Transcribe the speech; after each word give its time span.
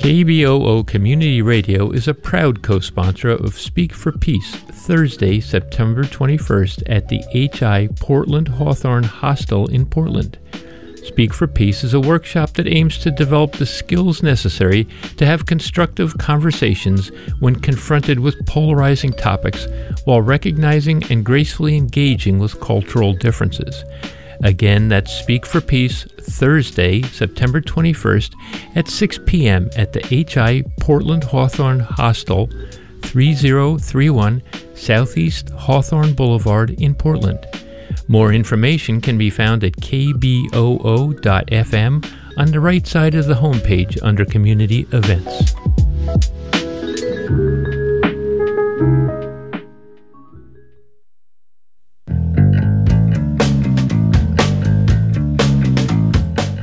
KBOO 0.00 0.86
Community 0.86 1.42
Radio 1.42 1.90
is 1.90 2.08
a 2.08 2.14
proud 2.14 2.62
co 2.62 2.80
sponsor 2.80 3.28
of 3.28 3.58
Speak 3.58 3.92
for 3.92 4.12
Peace 4.12 4.54
Thursday, 4.54 5.40
September 5.40 6.04
21st 6.04 6.84
at 6.86 7.08
the 7.08 7.22
HI 7.34 7.88
Portland 8.00 8.48
Hawthorne 8.48 9.04
Hostel 9.04 9.66
in 9.66 9.84
Portland. 9.84 10.38
Speak 11.04 11.34
for 11.34 11.46
Peace 11.46 11.84
is 11.84 11.92
a 11.92 12.00
workshop 12.00 12.54
that 12.54 12.66
aims 12.66 12.96
to 13.00 13.10
develop 13.10 13.52
the 13.52 13.66
skills 13.66 14.22
necessary 14.22 14.84
to 15.18 15.26
have 15.26 15.44
constructive 15.44 16.16
conversations 16.16 17.08
when 17.40 17.54
confronted 17.54 18.20
with 18.20 18.46
polarizing 18.46 19.12
topics 19.12 19.68
while 20.04 20.22
recognizing 20.22 21.04
and 21.10 21.26
gracefully 21.26 21.76
engaging 21.76 22.38
with 22.38 22.58
cultural 22.62 23.12
differences. 23.12 23.84
Again, 24.42 24.88
that's 24.88 25.12
Speak 25.12 25.44
for 25.44 25.60
Peace 25.60 26.04
Thursday, 26.04 27.02
September 27.02 27.60
21st 27.60 28.34
at 28.74 28.88
6 28.88 29.18
p.m. 29.26 29.68
at 29.76 29.92
the 29.92 30.00
HI 30.00 30.62
Portland 30.80 31.24
Hawthorne 31.24 31.80
Hostel, 31.80 32.48
3031 33.02 34.42
Southeast 34.74 35.50
Hawthorne 35.50 36.14
Boulevard 36.14 36.70
in 36.80 36.94
Portland. 36.94 37.46
More 38.08 38.32
information 38.32 39.00
can 39.00 39.18
be 39.18 39.30
found 39.30 39.62
at 39.62 39.72
kboo.fm 39.72 40.50
on 42.36 42.46
the 42.50 42.60
right 42.60 42.86
side 42.86 43.14
of 43.14 43.26
the 43.26 43.34
homepage 43.34 43.98
under 44.02 44.24
Community 44.24 44.86
Events. 44.92 45.54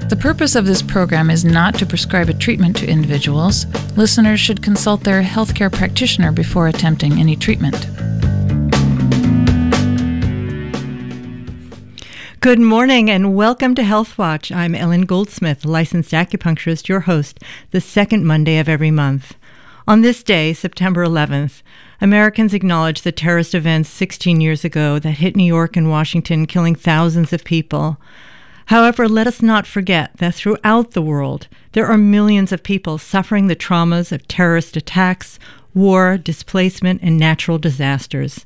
The 0.09 0.16
purpose 0.16 0.56
of 0.56 0.66
this 0.66 0.81
program 0.81 1.29
is 1.29 1.44
not 1.44 1.78
to 1.79 1.85
prescribe 1.85 2.29
a 2.29 2.34
treatment 2.34 2.78
to 2.78 2.88
individuals. 2.88 3.66
Listeners 3.97 4.40
should 4.40 4.63
consult 4.63 5.03
their 5.03 5.22
healthcare 5.22 5.69
practitioner 5.69 6.31
before 6.31 6.69
attempting 6.69 7.19
any 7.19 7.35
treatment. 7.35 7.75
Good 12.40 12.59
morning 12.59 13.09
and 13.09 13.35
welcome 13.35 13.75
to 13.75 13.84
Health 13.84 14.18
Watch. 14.18 14.50
I'm 14.50 14.75
Ellen 14.75 15.01
Goldsmith, 15.01 15.66
licensed 15.66 16.13
acupuncturist, 16.13 16.88
your 16.88 17.01
host, 17.01 17.41
the 17.72 17.81
second 17.81 18.24
Monday 18.24 18.59
of 18.59 18.69
every 18.69 18.91
month. 18.91 19.35
On 19.89 20.03
this 20.03 20.24
day, 20.24 20.53
September 20.53 21.06
11th, 21.06 21.62
Americans 22.00 22.53
acknowledge 22.53 23.01
the 23.01 23.12
terrorist 23.12 23.53
events 23.53 23.89
16 23.89 24.39
years 24.39 24.63
ago 24.63 25.00
that 25.00 25.18
hit 25.18 25.35
New 25.35 25.44
York 25.44 25.75
and 25.75 25.89
Washington, 25.89 26.45
killing 26.45 26.75
thousands 26.75 27.34
of 27.34 27.44
people. 27.44 27.97
However, 28.68 29.08
let 29.08 29.28
us 29.28 29.42
not 29.42 29.66
forget 29.66 30.12
that 30.18 30.36
throughout 30.36 30.92
the 30.92 31.02
world, 31.02 31.48
there 31.72 31.88
are 31.88 31.98
millions 31.98 32.52
of 32.52 32.64
people 32.64 32.98
suffering 32.98 33.48
the 33.48 33.56
traumas 33.56 34.12
of 34.12 34.28
terrorist 34.28 34.76
attacks, 34.76 35.40
war, 35.74 36.18
displacement, 36.18 37.02
and 37.02 37.18
natural 37.18 37.58
disasters. 37.58 38.46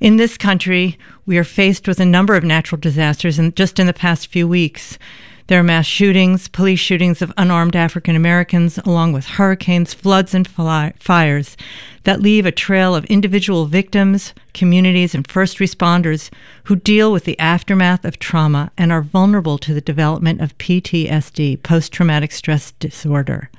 In 0.00 0.16
this 0.16 0.38
country, 0.38 0.98
we 1.26 1.36
are 1.36 1.44
faced 1.44 1.86
with 1.86 2.00
a 2.00 2.06
number 2.06 2.34
of 2.34 2.44
natural 2.44 2.80
disasters 2.80 3.38
in, 3.38 3.52
just 3.52 3.78
in 3.78 3.86
the 3.86 3.92
past 3.92 4.26
few 4.26 4.48
weeks. 4.48 4.98
There 5.48 5.58
are 5.58 5.64
mass 5.64 5.86
shootings, 5.86 6.48
police 6.48 6.78
shootings 6.78 7.20
of 7.20 7.32
unarmed 7.36 7.74
African 7.74 8.14
Americans, 8.14 8.78
along 8.78 9.12
with 9.12 9.26
hurricanes, 9.26 9.92
floods, 9.92 10.34
and 10.34 10.46
fires 10.46 11.56
that 12.04 12.20
leave 12.20 12.46
a 12.46 12.52
trail 12.52 12.94
of 12.94 13.04
individual 13.06 13.66
victims, 13.66 14.34
communities, 14.54 15.14
and 15.14 15.26
first 15.26 15.58
responders 15.58 16.30
who 16.64 16.76
deal 16.76 17.12
with 17.12 17.24
the 17.24 17.38
aftermath 17.38 18.04
of 18.04 18.18
trauma 18.18 18.70
and 18.78 18.92
are 18.92 19.02
vulnerable 19.02 19.58
to 19.58 19.74
the 19.74 19.80
development 19.80 20.40
of 20.40 20.56
PTSD, 20.58 21.62
post 21.62 21.92
traumatic 21.92 22.30
stress 22.30 22.72
disorder. 22.72 23.50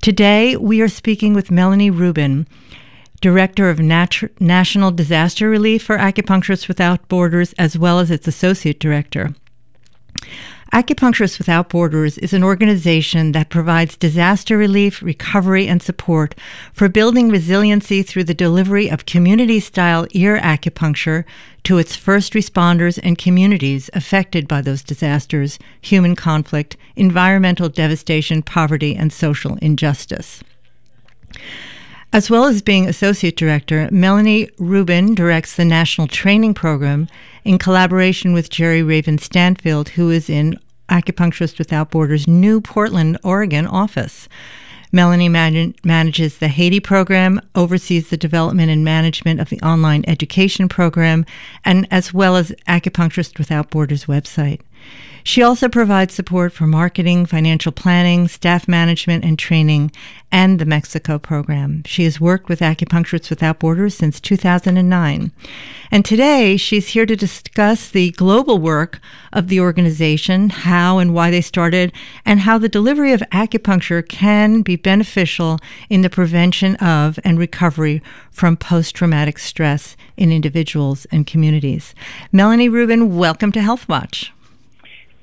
Today, 0.00 0.56
we 0.56 0.80
are 0.80 0.88
speaking 0.88 1.34
with 1.34 1.50
Melanie 1.50 1.90
Rubin. 1.90 2.46
Director 3.20 3.68
of 3.68 3.80
Nat- 3.80 4.30
National 4.38 4.92
Disaster 4.92 5.50
Relief 5.50 5.82
for 5.82 5.98
Acupuncturists 5.98 6.68
Without 6.68 7.08
Borders, 7.08 7.52
as 7.54 7.76
well 7.76 7.98
as 7.98 8.12
its 8.12 8.28
Associate 8.28 8.78
Director. 8.78 9.34
Acupuncturists 10.72 11.38
Without 11.38 11.70
Borders 11.70 12.18
is 12.18 12.34
an 12.34 12.44
organization 12.44 13.32
that 13.32 13.48
provides 13.48 13.96
disaster 13.96 14.58
relief, 14.58 15.00
recovery, 15.00 15.66
and 15.66 15.82
support 15.82 16.34
for 16.74 16.90
building 16.90 17.30
resiliency 17.30 18.02
through 18.02 18.24
the 18.24 18.34
delivery 18.34 18.90
of 18.90 19.06
community 19.06 19.60
style 19.60 20.06
ear 20.10 20.38
acupuncture 20.38 21.24
to 21.64 21.78
its 21.78 21.96
first 21.96 22.34
responders 22.34 22.98
and 23.02 23.16
communities 23.16 23.88
affected 23.94 24.46
by 24.46 24.60
those 24.60 24.82
disasters, 24.82 25.58
human 25.80 26.14
conflict, 26.14 26.76
environmental 26.96 27.70
devastation, 27.70 28.42
poverty, 28.42 28.94
and 28.94 29.10
social 29.10 29.56
injustice. 29.62 30.42
As 32.10 32.30
well 32.30 32.46
as 32.46 32.62
being 32.62 32.86
Associate 32.86 33.36
Director, 33.36 33.86
Melanie 33.92 34.48
Rubin 34.58 35.14
directs 35.14 35.54
the 35.54 35.64
National 35.64 36.06
Training 36.06 36.54
Program 36.54 37.06
in 37.44 37.58
collaboration 37.58 38.32
with 38.32 38.48
Jerry 38.48 38.82
Raven 38.82 39.18
Stanfield, 39.18 39.90
who 39.90 40.10
is 40.10 40.30
in 40.30 40.58
Acupuncturist 40.88 41.58
Without 41.58 41.90
Borders' 41.90 42.26
new 42.26 42.62
Portland, 42.62 43.18
Oregon 43.22 43.66
office. 43.66 44.26
Melanie 44.90 45.28
man- 45.28 45.74
manages 45.84 46.38
the 46.38 46.48
Haiti 46.48 46.80
program, 46.80 47.42
oversees 47.54 48.08
the 48.08 48.16
development 48.16 48.70
and 48.70 48.82
management 48.82 49.38
of 49.38 49.50
the 49.50 49.60
online 49.60 50.02
education 50.08 50.66
program, 50.66 51.26
and 51.62 51.86
as 51.90 52.14
well 52.14 52.36
as 52.36 52.54
Acupuncturist 52.66 53.38
Without 53.38 53.68
Borders 53.68 54.06
website. 54.06 54.60
She 55.28 55.42
also 55.42 55.68
provides 55.68 56.14
support 56.14 56.54
for 56.54 56.66
marketing, 56.66 57.26
financial 57.26 57.70
planning, 57.70 58.28
staff 58.28 58.66
management, 58.66 59.24
and 59.24 59.38
training, 59.38 59.92
and 60.32 60.58
the 60.58 60.64
Mexico 60.64 61.18
program. 61.18 61.82
She 61.84 62.04
has 62.04 62.18
worked 62.18 62.48
with 62.48 62.60
Acupuncturists 62.60 63.28
Without 63.28 63.58
Borders 63.58 63.94
since 63.94 64.20
2009. 64.20 65.30
And 65.90 66.02
today, 66.02 66.56
she's 66.56 66.88
here 66.88 67.04
to 67.04 67.14
discuss 67.14 67.90
the 67.90 68.12
global 68.12 68.56
work 68.56 69.00
of 69.30 69.48
the 69.48 69.60
organization, 69.60 70.48
how 70.48 70.96
and 70.96 71.12
why 71.12 71.30
they 71.30 71.42
started, 71.42 71.92
and 72.24 72.40
how 72.40 72.56
the 72.56 72.66
delivery 72.66 73.12
of 73.12 73.20
acupuncture 73.30 74.08
can 74.08 74.62
be 74.62 74.76
beneficial 74.76 75.58
in 75.90 76.00
the 76.00 76.08
prevention 76.08 76.74
of 76.76 77.18
and 77.22 77.38
recovery 77.38 78.00
from 78.30 78.56
post 78.56 78.94
traumatic 78.94 79.38
stress 79.38 79.94
in 80.16 80.32
individuals 80.32 81.06
and 81.12 81.26
communities. 81.26 81.94
Melanie 82.32 82.70
Rubin, 82.70 83.14
welcome 83.14 83.52
to 83.52 83.60
Health 83.60 83.86
Watch. 83.90 84.32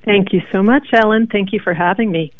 Thank 0.06 0.32
you 0.32 0.40
so 0.50 0.62
much, 0.62 0.86
Ellen. 0.92 1.26
Thank 1.26 1.52
you 1.52 1.60
for 1.60 1.74
having 1.74 2.10
me. 2.10 2.32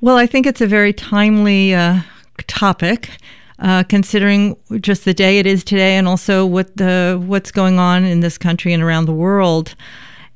Well, 0.00 0.16
I 0.16 0.26
think 0.26 0.46
it's 0.46 0.60
a 0.60 0.66
very 0.66 0.92
timely 0.92 1.74
uh, 1.74 2.00
topic. 2.46 3.10
Uh, 3.58 3.82
considering 3.82 4.56
just 4.80 5.04
the 5.04 5.12
day 5.12 5.38
it 5.38 5.46
is 5.46 5.62
today, 5.62 5.96
and 5.96 6.08
also 6.08 6.46
what 6.46 6.74
the 6.78 7.22
what's 7.26 7.50
going 7.50 7.78
on 7.78 8.04
in 8.04 8.20
this 8.20 8.38
country 8.38 8.72
and 8.72 8.82
around 8.82 9.04
the 9.04 9.12
world, 9.12 9.74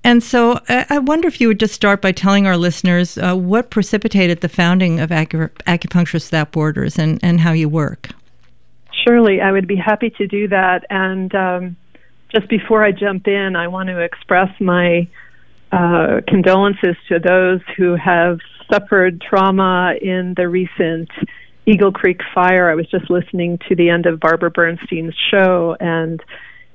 and 0.05 0.23
so 0.23 0.61
I, 0.69 0.85
I 0.91 0.99
wonder 0.99 1.27
if 1.27 1.41
you 1.41 1.49
would 1.49 1.59
just 1.59 1.73
start 1.73 2.03
by 2.03 2.13
telling 2.13 2.47
our 2.47 2.59
listeners 2.59 3.17
uh, 3.17 3.35
what 3.35 3.71
precipitated 3.71 4.43
the 4.43 4.51
founding 4.51 5.01
of 5.01 5.09
Acu- 5.09 5.51
Acupuncturists 5.67 6.27
Without 6.27 6.53
Borders 6.53 6.99
and, 6.99 7.19
and 7.23 7.41
how 7.41 7.53
you 7.53 7.71
work. 7.71 8.11
Surely, 8.93 9.41
I 9.41 9.51
would 9.51 9.67
be 9.67 9.77
happy 9.77 10.11
to 10.11 10.27
do 10.27 10.47
that. 10.49 10.85
And 10.91 11.35
um, 11.35 11.77
just 12.35 12.49
before 12.49 12.85
I 12.85 12.93
jump 12.93 13.27
in, 13.27 13.57
I 13.57 13.69
want 13.69 13.89
to 13.89 14.01
express 14.01 14.51
my 14.61 15.09
uh, 15.75 16.21
condolences 16.29 16.97
to 17.09 17.19
those 17.19 17.61
who 17.77 17.97
have 17.97 18.39
suffered 18.73 19.21
trauma 19.21 19.95
in 20.01 20.35
the 20.37 20.49
recent 20.49 21.11
Eagle 21.67 21.91
Creek 21.91 22.21
fire. 22.35 22.71
I 22.71 22.75
was 22.75 22.89
just 22.91 23.11
listening 23.11 23.59
to 23.69 23.75
the 23.75 23.89
end 23.89 24.07
of 24.07 24.21
Barbara 24.21 24.51
Bernstein's 24.51 25.15
show, 25.31 25.77
and 25.81 26.23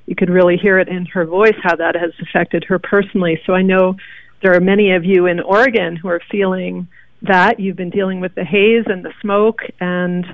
you 0.05 0.15
could 0.15 0.29
really 0.29 0.57
hear 0.57 0.79
it 0.79 0.89
in 0.89 1.05
her 1.05 1.25
voice 1.25 1.55
how 1.63 1.75
that 1.75 1.95
has 1.95 2.11
affected 2.21 2.65
her 2.67 2.79
personally. 2.79 3.39
So 3.45 3.53
I 3.53 3.61
know 3.61 3.95
there 4.41 4.53
are 4.53 4.59
many 4.59 4.91
of 4.91 5.05
you 5.05 5.27
in 5.27 5.39
Oregon 5.39 5.95
who 5.95 6.09
are 6.09 6.21
feeling 6.29 6.87
that. 7.21 7.59
You've 7.59 7.77
been 7.77 7.91
dealing 7.91 8.19
with 8.19 8.35
the 8.35 8.43
haze 8.43 8.85
and 8.87 9.05
the 9.05 9.13
smoke 9.21 9.59
and 9.79 10.25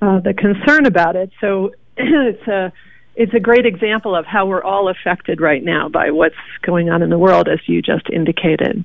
uh, 0.00 0.20
the 0.20 0.34
concern 0.34 0.86
about 0.86 1.16
it. 1.16 1.30
So 1.40 1.72
it's 1.96 2.46
a 2.48 2.72
it's 3.18 3.34
a 3.34 3.40
great 3.40 3.66
example 3.66 4.14
of 4.14 4.24
how 4.26 4.46
we're 4.46 4.62
all 4.62 4.88
affected 4.88 5.40
right 5.40 5.62
now 5.62 5.88
by 5.88 6.12
what's 6.12 6.36
going 6.62 6.88
on 6.88 7.02
in 7.02 7.10
the 7.10 7.18
world, 7.18 7.48
as 7.48 7.58
you 7.66 7.82
just 7.82 8.08
indicated. 8.12 8.84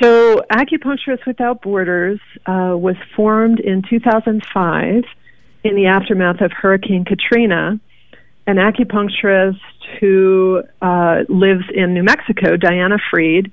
So, 0.00 0.42
Acupuncturists 0.52 1.26
Without 1.26 1.62
Borders 1.62 2.20
uh, 2.44 2.76
was 2.76 2.96
formed 3.16 3.58
in 3.58 3.82
2005 3.88 5.04
in 5.64 5.74
the 5.74 5.86
aftermath 5.86 6.42
of 6.42 6.52
Hurricane 6.52 7.06
Katrina. 7.06 7.80
An 8.46 8.56
acupuncturist 8.56 9.58
who 10.00 10.62
uh, 10.82 11.20
lives 11.30 11.64
in 11.74 11.94
New 11.94 12.02
Mexico, 12.02 12.56
Diana 12.56 12.96
Fried, 13.10 13.50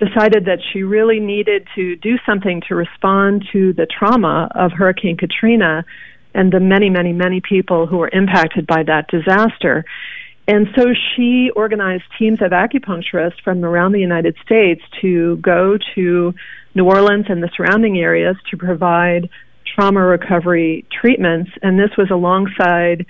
decided 0.00 0.46
that 0.46 0.58
she 0.72 0.82
really 0.82 1.20
needed 1.20 1.68
to 1.76 1.94
do 1.94 2.16
something 2.26 2.60
to 2.68 2.74
respond 2.74 3.44
to 3.52 3.72
the 3.72 3.86
trauma 3.86 4.50
of 4.52 4.72
Hurricane 4.72 5.16
Katrina 5.16 5.84
and 6.34 6.52
the 6.52 6.60
many, 6.60 6.90
many, 6.90 7.12
many 7.12 7.40
people 7.40 7.86
who 7.86 7.98
were 7.98 8.10
impacted 8.12 8.66
by 8.66 8.82
that 8.84 9.08
disaster. 9.08 9.84
And 10.48 10.66
so 10.76 10.86
she 11.14 11.50
organized 11.54 12.04
teams 12.18 12.42
of 12.42 12.50
acupuncturists 12.50 13.40
from 13.44 13.64
around 13.64 13.92
the 13.92 14.00
United 14.00 14.36
States 14.44 14.82
to 15.00 15.36
go 15.36 15.78
to 15.94 16.34
New 16.74 16.84
Orleans 16.84 17.26
and 17.28 17.42
the 17.42 17.50
surrounding 17.56 17.98
areas 17.98 18.36
to 18.50 18.56
provide 18.56 19.28
trauma 19.74 20.00
recovery 20.00 20.84
treatments. 20.90 21.50
And 21.62 21.78
this 21.78 21.90
was 21.96 22.10
alongside 22.10 23.06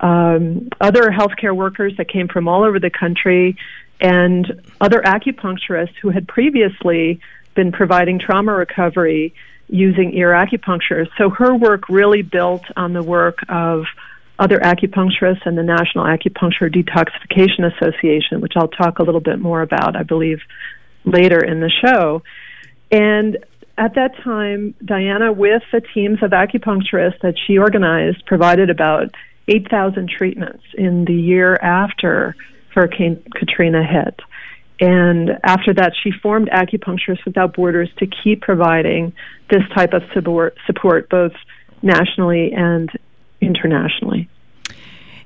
um, 0.00 0.68
other 0.80 1.10
healthcare 1.10 1.56
workers 1.56 1.94
that 1.98 2.08
came 2.08 2.28
from 2.28 2.46
all 2.46 2.62
over 2.62 2.78
the 2.78 2.90
country 2.90 3.56
and 4.00 4.60
other 4.80 5.00
acupuncturists 5.00 5.94
who 6.02 6.10
had 6.10 6.28
previously 6.28 7.20
been 7.54 7.72
providing 7.72 8.18
trauma 8.18 8.52
recovery 8.52 9.34
using 9.68 10.14
ear 10.14 10.30
acupuncture. 10.30 11.06
So 11.18 11.30
her 11.30 11.54
work 11.54 11.88
really 11.88 12.22
built 12.22 12.64
on 12.76 12.92
the 12.92 13.02
work 13.02 13.38
of 13.48 13.84
other 14.38 14.58
acupuncturists 14.58 15.46
and 15.46 15.56
the 15.56 15.62
National 15.62 16.04
Acupuncture 16.04 16.72
Detoxification 16.72 17.72
Association, 17.74 18.40
which 18.40 18.52
I'll 18.56 18.68
talk 18.68 18.98
a 18.98 19.02
little 19.02 19.20
bit 19.20 19.38
more 19.40 19.62
about, 19.62 19.96
I 19.96 20.02
believe, 20.02 20.40
later 21.04 21.42
in 21.42 21.60
the 21.60 21.70
show. 21.70 22.22
And 22.90 23.38
at 23.78 23.94
that 23.94 24.16
time, 24.22 24.74
Diana, 24.84 25.32
with 25.32 25.62
the 25.72 25.80
teams 25.80 26.22
of 26.22 26.30
acupuncturists 26.30 27.20
that 27.22 27.34
she 27.46 27.58
organized, 27.58 28.24
provided 28.26 28.70
about 28.70 29.14
8,000 29.48 30.08
treatments 30.08 30.64
in 30.76 31.04
the 31.04 31.14
year 31.14 31.54
after 31.54 32.36
Hurricane 32.74 33.22
Katrina 33.34 33.82
hit. 33.84 34.20
And 34.80 35.38
after 35.42 35.72
that, 35.74 35.92
she 36.02 36.10
formed 36.10 36.50
Acupuncturists 36.50 37.24
Without 37.24 37.54
Borders 37.54 37.88
to 37.98 38.06
keep 38.06 38.42
providing 38.42 39.12
this 39.50 39.62
type 39.74 39.94
of 39.94 40.02
support, 40.12 40.56
support 40.66 41.08
both 41.08 41.32
nationally 41.82 42.52
and 42.52 42.90
internationally. 43.40 44.28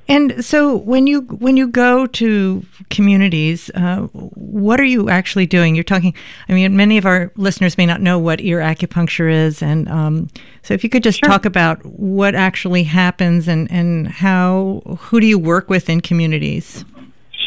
And 0.09 0.45
so, 0.45 0.77
when 0.77 1.07
you 1.07 1.21
when 1.21 1.57
you 1.57 1.69
go 1.69 2.05
to 2.05 2.67
communities, 2.91 3.71
uh, 3.77 4.09
what 4.13 4.81
are 4.81 4.85
you 4.85 5.09
actually 5.09 5.47
doing? 5.47 5.77
You're 5.77 5.85
talking. 5.85 6.15
I 6.49 6.53
mean, 6.53 6.77
many 6.77 6.99
of 6.99 7.07
our 7.07 7.31
listeners 7.37 7.79
may 7.79 7.87
not 7.87 8.01
know 8.01 8.19
what 8.19 8.41
ear 8.41 8.59
acupuncture 8.59 9.33
is, 9.33 9.63
and 9.63 9.89
um, 9.89 10.29
so 10.65 10.75
if 10.75 10.83
you 10.83 10.91
could 10.91 11.05
just 11.05 11.21
sure. 11.21 11.29
talk 11.29 11.45
about 11.45 11.87
what 11.87 12.35
actually 12.35 12.83
happens 12.83 13.47
and 13.47 13.71
and 13.71 14.09
how 14.09 14.83
who 14.99 15.21
do 15.21 15.29
you 15.29 15.39
work 15.39 15.71
with 15.71 15.89
in 15.89 16.01
communities? 16.01 16.85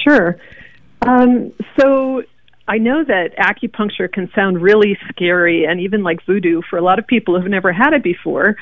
Sure. 0.05 0.39
Um, 1.05 1.53
so 1.79 2.23
I 2.67 2.77
know 2.77 3.03
that 3.03 3.35
acupuncture 3.37 4.11
can 4.11 4.29
sound 4.33 4.61
really 4.61 4.97
scary 5.09 5.65
and 5.65 5.81
even 5.81 6.03
like 6.03 6.25
voodoo 6.25 6.61
for 6.69 6.77
a 6.77 6.81
lot 6.81 6.99
of 6.99 7.07
people 7.07 7.39
who've 7.39 7.49
never 7.49 7.73
had 7.73 7.93
it 7.93 8.03
before. 8.03 8.55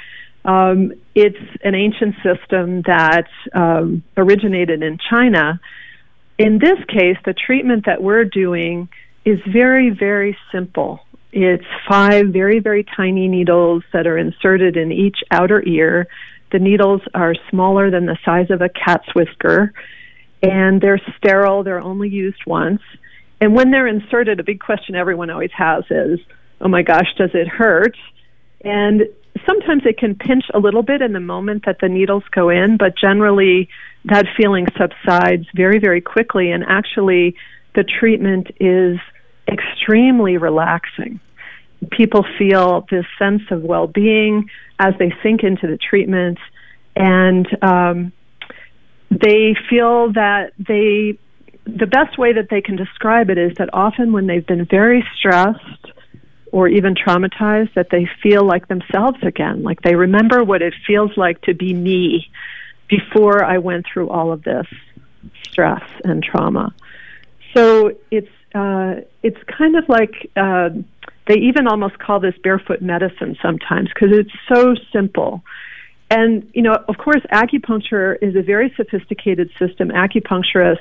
Um, 0.43 0.93
it's 1.13 1.37
an 1.63 1.75
ancient 1.75 2.15
system 2.23 2.81
that 2.83 3.27
um, 3.53 4.03
originated 4.17 4.81
in 4.81 4.97
China. 5.09 5.59
In 6.39 6.57
this 6.57 6.79
case, 6.87 7.17
the 7.25 7.33
treatment 7.33 7.85
that 7.85 8.01
we're 8.01 8.25
doing 8.25 8.89
is 9.23 9.39
very, 9.47 9.91
very 9.91 10.35
simple. 10.51 11.01
It's 11.31 11.65
five 11.87 12.27
very, 12.29 12.59
very 12.59 12.83
tiny 12.83 13.27
needles 13.27 13.83
that 13.93 14.07
are 14.07 14.17
inserted 14.17 14.77
in 14.77 14.91
each 14.91 15.19
outer 15.29 15.61
ear. 15.63 16.07
The 16.51 16.59
needles 16.59 17.01
are 17.13 17.35
smaller 17.51 17.91
than 17.91 18.07
the 18.07 18.17
size 18.25 18.49
of 18.49 18.61
a 18.61 18.69
cat's 18.69 19.13
whisker 19.13 19.73
and 20.41 20.81
they're 20.81 21.01
sterile. 21.17 21.63
They're 21.63 21.81
only 21.81 22.09
used 22.09 22.45
once. 22.45 22.81
And 23.39 23.55
when 23.55 23.71
they're 23.71 23.87
inserted, 23.87 24.39
a 24.39 24.43
big 24.43 24.59
question 24.59 24.95
everyone 24.95 25.29
always 25.29 25.51
has 25.57 25.83
is, 25.89 26.19
oh 26.61 26.67
my 26.67 26.83
gosh, 26.83 27.07
does 27.17 27.31
it 27.33 27.47
hurt? 27.47 27.97
And 28.63 29.03
sometimes 29.45 29.83
it 29.85 29.97
can 29.97 30.15
pinch 30.15 30.45
a 30.53 30.59
little 30.59 30.83
bit 30.83 31.01
in 31.01 31.13
the 31.13 31.19
moment 31.19 31.63
that 31.65 31.77
the 31.81 31.89
needles 31.89 32.23
go 32.31 32.49
in, 32.49 32.77
but 32.77 32.93
generally 32.97 33.69
that 34.05 34.25
feeling 34.37 34.67
subsides 34.77 35.45
very, 35.55 35.79
very 35.79 36.01
quickly. 36.01 36.51
And 36.51 36.63
actually, 36.67 37.35
the 37.75 37.83
treatment 37.83 38.47
is 38.59 38.97
extremely 39.47 40.37
relaxing. 40.37 41.19
People 41.89 42.25
feel 42.37 42.85
this 42.91 43.05
sense 43.17 43.41
of 43.49 43.63
well 43.63 43.87
being 43.87 44.49
as 44.77 44.93
they 44.99 45.13
sink 45.23 45.43
into 45.43 45.67
the 45.67 45.77
treatment. 45.77 46.37
And 46.95 47.47
um, 47.63 48.11
they 49.11 49.55
feel 49.69 50.13
that 50.13 50.53
they 50.57 51.17
the 51.65 51.85
best 51.85 52.17
way 52.17 52.33
that 52.33 52.49
they 52.49 52.61
can 52.61 52.75
describe 52.75 53.29
it 53.29 53.37
is 53.37 53.55
that 53.57 53.69
often 53.71 54.11
when 54.13 54.25
they've 54.25 54.47
been 54.47 54.65
very 54.65 55.05
stressed 55.15 55.91
or 56.51 56.67
even 56.67 56.95
traumatized 56.95 57.73
that 57.75 57.89
they 57.91 58.09
feel 58.23 58.43
like 58.43 58.67
themselves 58.67 59.19
again 59.21 59.61
like 59.61 59.79
they 59.81 59.95
remember 59.95 60.43
what 60.43 60.61
it 60.63 60.73
feels 60.87 61.15
like 61.17 61.39
to 61.41 61.53
be 61.53 61.73
me 61.73 62.31
before 62.91 63.43
I 63.43 63.57
went 63.57 63.85
through 63.91 64.09
all 64.09 64.31
of 64.31 64.43
this 64.43 64.67
stress 65.43 65.83
and 66.03 66.23
trauma. 66.23 66.75
So 67.55 67.93
it's 68.11 68.29
uh, 68.53 68.95
it's 69.23 69.41
kind 69.57 69.77
of 69.77 69.87
like 69.87 70.29
uh, 70.35 70.69
they 71.27 71.35
even 71.35 71.67
almost 71.67 71.97
call 71.99 72.19
this 72.19 72.35
barefoot 72.43 72.81
medicine 72.81 73.37
sometimes 73.41 73.89
because 73.89 74.09
it's 74.11 74.33
so 74.53 74.75
simple 74.91 75.41
and, 76.11 76.51
you 76.53 76.61
know, 76.61 76.73
of 76.73 76.97
course, 76.97 77.21
acupuncture 77.31 78.17
is 78.21 78.35
a 78.35 78.41
very 78.41 78.73
sophisticated 78.75 79.49
system. 79.57 79.89
Acupuncturists 79.89 80.79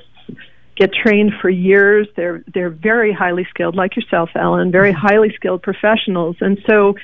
get 0.74 0.90
trained 0.92 1.30
for 1.40 1.48
years. 1.48 2.08
They're, 2.16 2.42
they're 2.52 2.70
very 2.70 3.12
highly 3.12 3.46
skilled, 3.48 3.76
like 3.76 3.94
yourself, 3.94 4.30
Ellen, 4.34 4.72
very 4.72 4.92
mm-hmm. 4.92 5.06
highly 5.06 5.32
skilled 5.36 5.62
professionals. 5.62 6.36
And 6.40 6.58
so, 6.68 6.96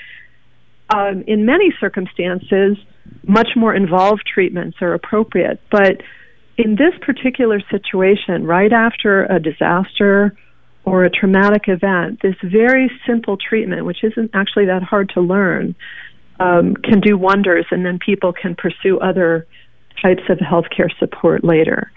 um, 0.92 1.22
in 1.28 1.46
many 1.46 1.72
circumstances, 1.78 2.76
much 3.22 3.50
more 3.54 3.72
involved 3.72 4.24
treatments 4.26 4.78
are 4.80 4.92
appropriate. 4.92 5.60
But 5.70 6.02
in 6.58 6.74
this 6.74 6.94
particular 7.02 7.60
situation, 7.70 8.44
right 8.44 8.72
after 8.72 9.24
a 9.24 9.38
disaster 9.38 10.36
or 10.84 11.04
a 11.04 11.10
traumatic 11.10 11.68
event, 11.68 12.22
this 12.22 12.36
very 12.42 12.90
simple 13.06 13.36
treatment, 13.36 13.84
which 13.84 14.02
isn't 14.02 14.32
actually 14.34 14.66
that 14.66 14.82
hard 14.82 15.10
to 15.10 15.20
learn, 15.20 15.76
um, 16.40 16.74
can 16.76 17.00
do 17.00 17.16
wonders, 17.16 17.66
and 17.70 17.84
then 17.84 17.98
people 17.98 18.32
can 18.32 18.54
pursue 18.54 18.98
other 18.98 19.46
types 20.00 20.22
of 20.28 20.38
healthcare 20.38 20.90
support 20.98 21.44
later. 21.44 21.90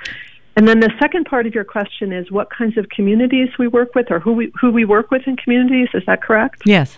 And 0.55 0.67
then 0.67 0.79
the 0.79 0.91
second 0.99 1.25
part 1.25 1.47
of 1.47 1.53
your 1.53 1.63
question 1.63 2.11
is 2.11 2.31
what 2.31 2.49
kinds 2.49 2.77
of 2.77 2.89
communities 2.89 3.49
we 3.57 3.67
work 3.67 3.95
with, 3.95 4.11
or 4.11 4.19
who 4.19 4.33
we 4.33 4.51
who 4.59 4.71
we 4.71 4.83
work 4.85 5.11
with 5.11 5.21
in 5.25 5.37
communities. 5.37 5.87
Is 5.93 6.03
that 6.05 6.21
correct? 6.21 6.63
Yes. 6.65 6.97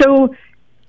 So, 0.00 0.34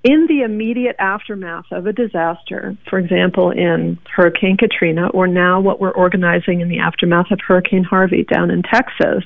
in 0.03 0.27
the 0.27 0.41
immediate 0.41 0.95
aftermath 0.99 1.65
of 1.71 1.87
a 1.87 1.93
disaster, 1.93 2.77
for 2.89 2.99
example, 2.99 3.51
in 3.51 3.97
Hurricane 4.15 4.55
Katrina, 4.55 5.09
or 5.09 5.27
now 5.27 5.59
what 5.59 5.81
we're 5.81 5.91
organizing 5.91 6.61
in 6.61 6.69
the 6.69 6.79
aftermath 6.79 7.31
of 7.31 7.39
Hurricane 7.45 7.83
Harvey 7.83 8.23
down 8.23 8.49
in 8.49 8.63
Texas, 8.63 9.25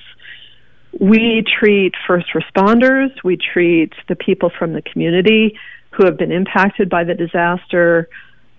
we 0.99 1.43
treat 1.59 1.93
first 2.05 2.27
responders, 2.33 3.11
we 3.23 3.37
treat 3.37 3.93
the 4.07 4.15
people 4.15 4.49
from 4.49 4.73
the 4.73 4.81
community 4.81 5.57
who 5.91 6.05
have 6.05 6.17
been 6.17 6.31
impacted 6.31 6.89
by 6.89 7.03
the 7.03 7.13
disaster, 7.13 8.09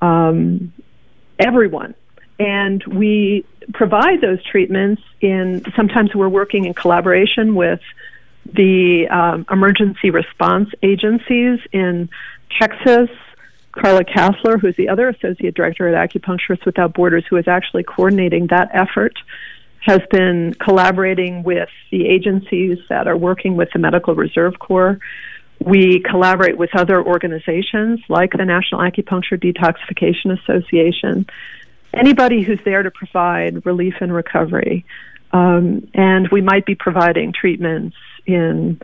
um, 0.01 0.73
everyone. 1.39 1.95
And 2.39 2.83
we 2.85 3.45
provide 3.73 4.21
those 4.21 4.43
treatments 4.45 5.03
in, 5.21 5.65
sometimes 5.77 6.15
we're 6.15 6.29
working 6.29 6.65
in 6.65 6.75
collaboration 6.75 7.55
with 7.55 7.81
the 8.45 9.09
um, 9.09 9.47
emergency 9.51 10.11
response 10.11 10.71
agencies 10.83 11.61
in 11.73 12.09
Texas. 12.61 13.09
Carla 13.73 14.05
Kassler, 14.05 14.61
who's 14.61 14.77
the 14.77 14.89
other 14.89 15.09
associate 15.09 15.55
director 15.55 15.89
at 15.89 16.11
Acupuncturists 16.11 16.65
Without 16.65 16.95
Borders, 16.95 17.25
who 17.29 17.37
is 17.37 17.49
actually 17.49 17.83
coordinating 17.83 18.47
that 18.49 18.71
effort, 18.73 19.15
has 19.85 20.01
been 20.11 20.55
collaborating 20.55 21.43
with 21.43 21.69
the 21.91 22.07
agencies 22.09 22.79
that 22.89 23.07
are 23.07 23.17
working 23.17 23.55
with 23.55 23.69
the 23.73 23.79
Medical 23.79 24.15
Reserve 24.15 24.59
Corps. 24.59 24.99
We 25.61 26.01
collaborate 26.01 26.57
with 26.57 26.71
other 26.75 27.05
organizations 27.05 28.01
like 28.09 28.33
the 28.33 28.47
National 28.47 28.81
Acupuncture 28.81 29.39
Detoxification 29.39 30.39
Association, 30.41 31.27
anybody 31.93 32.43
who's 32.43 32.61
there 32.65 32.83
to 32.83 32.91
provide 32.91 33.67
relief 33.67 33.95
and 34.01 34.13
recovery. 34.13 34.87
Um, 35.33 35.87
and 35.93 36.29
we 36.29 36.41
might 36.41 36.65
be 36.65 36.75
providing 36.75 37.35
treatments 37.35 37.97
in 38.25 38.81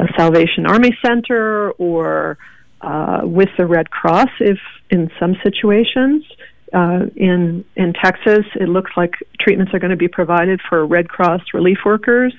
a 0.00 0.06
Salvation 0.16 0.66
Army 0.66 0.98
center 1.04 1.70
or 1.72 2.38
uh, 2.80 3.20
with 3.22 3.50
the 3.56 3.66
Red 3.66 3.90
Cross, 3.90 4.30
if 4.40 4.58
in 4.90 5.12
some 5.20 5.36
situations. 5.44 6.24
Uh, 6.72 7.06
in 7.16 7.64
in 7.76 7.92
Texas, 7.92 8.44
it 8.54 8.68
looks 8.68 8.92
like 8.96 9.14
treatments 9.40 9.74
are 9.74 9.78
going 9.78 9.90
to 9.90 9.96
be 9.96 10.08
provided 10.08 10.60
for 10.68 10.86
Red 10.86 11.08
Cross 11.08 11.42
relief 11.52 11.78
workers. 11.84 12.34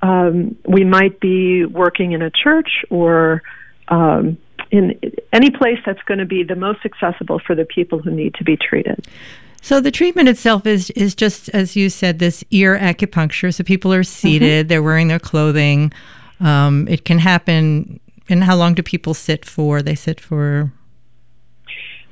Um, 0.00 0.56
we 0.66 0.84
might 0.84 1.20
be 1.20 1.64
working 1.64 2.12
in 2.12 2.22
a 2.22 2.30
church 2.30 2.84
or 2.90 3.42
um, 3.88 4.38
in 4.70 4.98
any 5.32 5.50
place 5.50 5.78
that's 5.84 6.02
going 6.02 6.18
to 6.18 6.24
be 6.24 6.42
the 6.42 6.56
most 6.56 6.80
accessible 6.84 7.40
for 7.46 7.54
the 7.54 7.64
people 7.66 7.98
who 7.98 8.10
need 8.10 8.34
to 8.34 8.44
be 8.44 8.56
treated. 8.56 9.06
So 9.60 9.80
the 9.80 9.92
treatment 9.92 10.28
itself 10.28 10.66
is 10.66 10.90
is 10.90 11.14
just 11.14 11.48
as 11.50 11.76
you 11.76 11.88
said, 11.88 12.18
this 12.18 12.42
ear 12.50 12.78
acupuncture. 12.78 13.54
So 13.54 13.62
people 13.62 13.92
are 13.92 14.02
seated, 14.02 14.64
mm-hmm. 14.64 14.68
they're 14.68 14.82
wearing 14.82 15.08
their 15.08 15.20
clothing. 15.20 15.92
Um, 16.40 16.88
it 16.88 17.04
can 17.04 17.18
happen. 17.18 18.00
And 18.28 18.42
how 18.42 18.56
long 18.56 18.74
do 18.74 18.82
people 18.82 19.14
sit 19.14 19.44
for? 19.44 19.82
They 19.82 19.94
sit 19.94 20.20
for. 20.20 20.72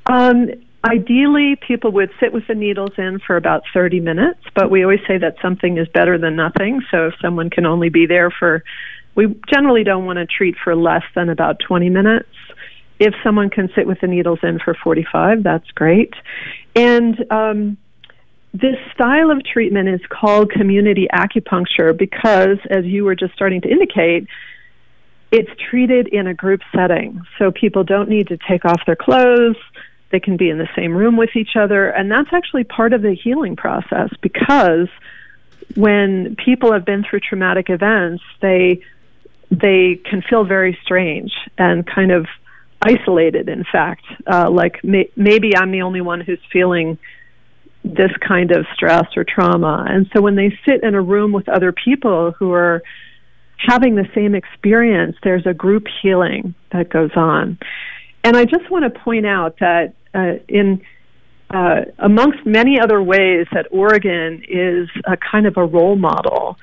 Um, 0.05 0.49
ideally, 0.83 1.55
people 1.55 1.91
would 1.91 2.11
sit 2.19 2.33
with 2.33 2.47
the 2.47 2.55
needles 2.55 2.91
in 2.97 3.19
for 3.25 3.37
about 3.37 3.63
30 3.73 3.99
minutes, 3.99 4.39
but 4.55 4.71
we 4.71 4.83
always 4.83 4.99
say 5.07 5.17
that 5.17 5.35
something 5.41 5.77
is 5.77 5.87
better 5.89 6.17
than 6.17 6.35
nothing. 6.35 6.81
So 6.91 7.07
if 7.07 7.13
someone 7.21 7.49
can 7.49 7.65
only 7.65 7.89
be 7.89 8.05
there 8.05 8.31
for, 8.31 8.63
we 9.15 9.35
generally 9.51 9.83
don't 9.83 10.05
want 10.05 10.17
to 10.17 10.25
treat 10.25 10.55
for 10.63 10.75
less 10.75 11.03
than 11.15 11.29
about 11.29 11.59
20 11.67 11.89
minutes. 11.89 12.29
If 12.99 13.13
someone 13.23 13.49
can 13.49 13.69
sit 13.75 13.87
with 13.87 13.99
the 14.01 14.07
needles 14.07 14.39
in 14.43 14.59
for 14.59 14.75
45, 14.83 15.43
that's 15.43 15.69
great. 15.71 16.13
And 16.75 17.25
um, 17.31 17.77
this 18.53 18.75
style 18.93 19.31
of 19.31 19.43
treatment 19.43 19.89
is 19.89 20.01
called 20.09 20.51
community 20.51 21.07
acupuncture 21.11 21.97
because, 21.97 22.57
as 22.69 22.85
you 22.85 23.05
were 23.05 23.15
just 23.15 23.33
starting 23.33 23.61
to 23.61 23.69
indicate, 23.69 24.27
it's 25.31 25.49
treated 25.69 26.09
in 26.09 26.27
a 26.27 26.33
group 26.33 26.61
setting. 26.75 27.21
So 27.39 27.51
people 27.51 27.83
don't 27.83 28.09
need 28.09 28.27
to 28.27 28.37
take 28.37 28.65
off 28.65 28.81
their 28.85 28.97
clothes. 28.97 29.55
They 30.11 30.19
can 30.19 30.37
be 30.37 30.49
in 30.49 30.57
the 30.57 30.69
same 30.75 30.93
room 30.93 31.17
with 31.17 31.35
each 31.35 31.55
other. 31.55 31.89
And 31.89 32.11
that's 32.11 32.29
actually 32.31 32.63
part 32.63 32.93
of 32.93 33.01
the 33.01 33.15
healing 33.15 33.55
process 33.55 34.09
because 34.21 34.87
when 35.75 36.35
people 36.35 36.73
have 36.73 36.85
been 36.85 37.03
through 37.03 37.21
traumatic 37.21 37.69
events, 37.69 38.23
they 38.41 38.81
they 39.49 39.99
can 40.09 40.21
feel 40.21 40.45
very 40.45 40.77
strange 40.81 41.33
and 41.57 41.85
kind 41.85 42.11
of 42.11 42.25
isolated, 42.81 43.49
in 43.49 43.65
fact. 43.69 44.03
Uh, 44.25 44.49
like 44.49 44.83
may, 44.83 45.09
maybe 45.15 45.55
I'm 45.55 45.71
the 45.71 45.81
only 45.81 46.01
one 46.01 46.21
who's 46.21 46.39
feeling 46.51 46.97
this 47.83 48.11
kind 48.25 48.51
of 48.51 48.65
stress 48.73 49.07
or 49.17 49.23
trauma. 49.23 49.85
And 49.87 50.09
so 50.13 50.21
when 50.21 50.35
they 50.35 50.57
sit 50.65 50.83
in 50.83 50.95
a 50.95 51.01
room 51.01 51.31
with 51.31 51.49
other 51.49 51.71
people 51.71 52.31
who 52.31 52.51
are 52.53 52.81
having 53.57 53.95
the 53.95 54.07
same 54.15 54.35
experience, 54.35 55.15
there's 55.23 55.45
a 55.45 55.53
group 55.53 55.85
healing 56.01 56.55
that 56.71 56.89
goes 56.89 57.11
on. 57.15 57.57
And 58.23 58.37
I 58.37 58.45
just 58.45 58.69
want 58.69 58.91
to 58.91 58.99
point 58.99 59.25
out 59.25 59.57
that 59.59 59.93
uh, 60.13 60.33
in 60.47 60.81
uh, 61.49 61.81
amongst 61.99 62.45
many 62.45 62.79
other 62.79 63.01
ways 63.01 63.45
that 63.51 63.67
Oregon 63.71 64.43
is 64.47 64.87
a 65.05 65.17
kind 65.17 65.45
of 65.45 65.57
a 65.57 65.65
role 65.65 65.97
model, 65.97 66.57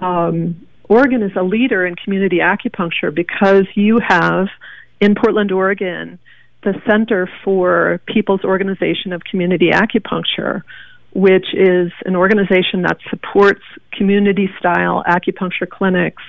um, 0.00 0.66
Oregon 0.88 1.22
is 1.22 1.32
a 1.36 1.42
leader 1.42 1.84
in 1.84 1.96
community 1.96 2.38
acupuncture 2.38 3.12
because 3.14 3.66
you 3.74 3.98
have 4.06 4.48
in 5.00 5.14
Portland, 5.14 5.52
Oregon, 5.52 6.18
the 6.62 6.74
Center 6.88 7.28
for 7.44 8.00
People's 8.06 8.42
Organization 8.44 9.12
of 9.12 9.22
Community 9.24 9.70
Acupuncture, 9.70 10.62
which 11.12 11.46
is 11.54 11.92
an 12.04 12.16
organization 12.16 12.82
that 12.82 12.98
supports 13.10 13.62
community 13.92 14.50
style 14.58 15.02
acupuncture 15.06 15.68
clinics 15.68 16.22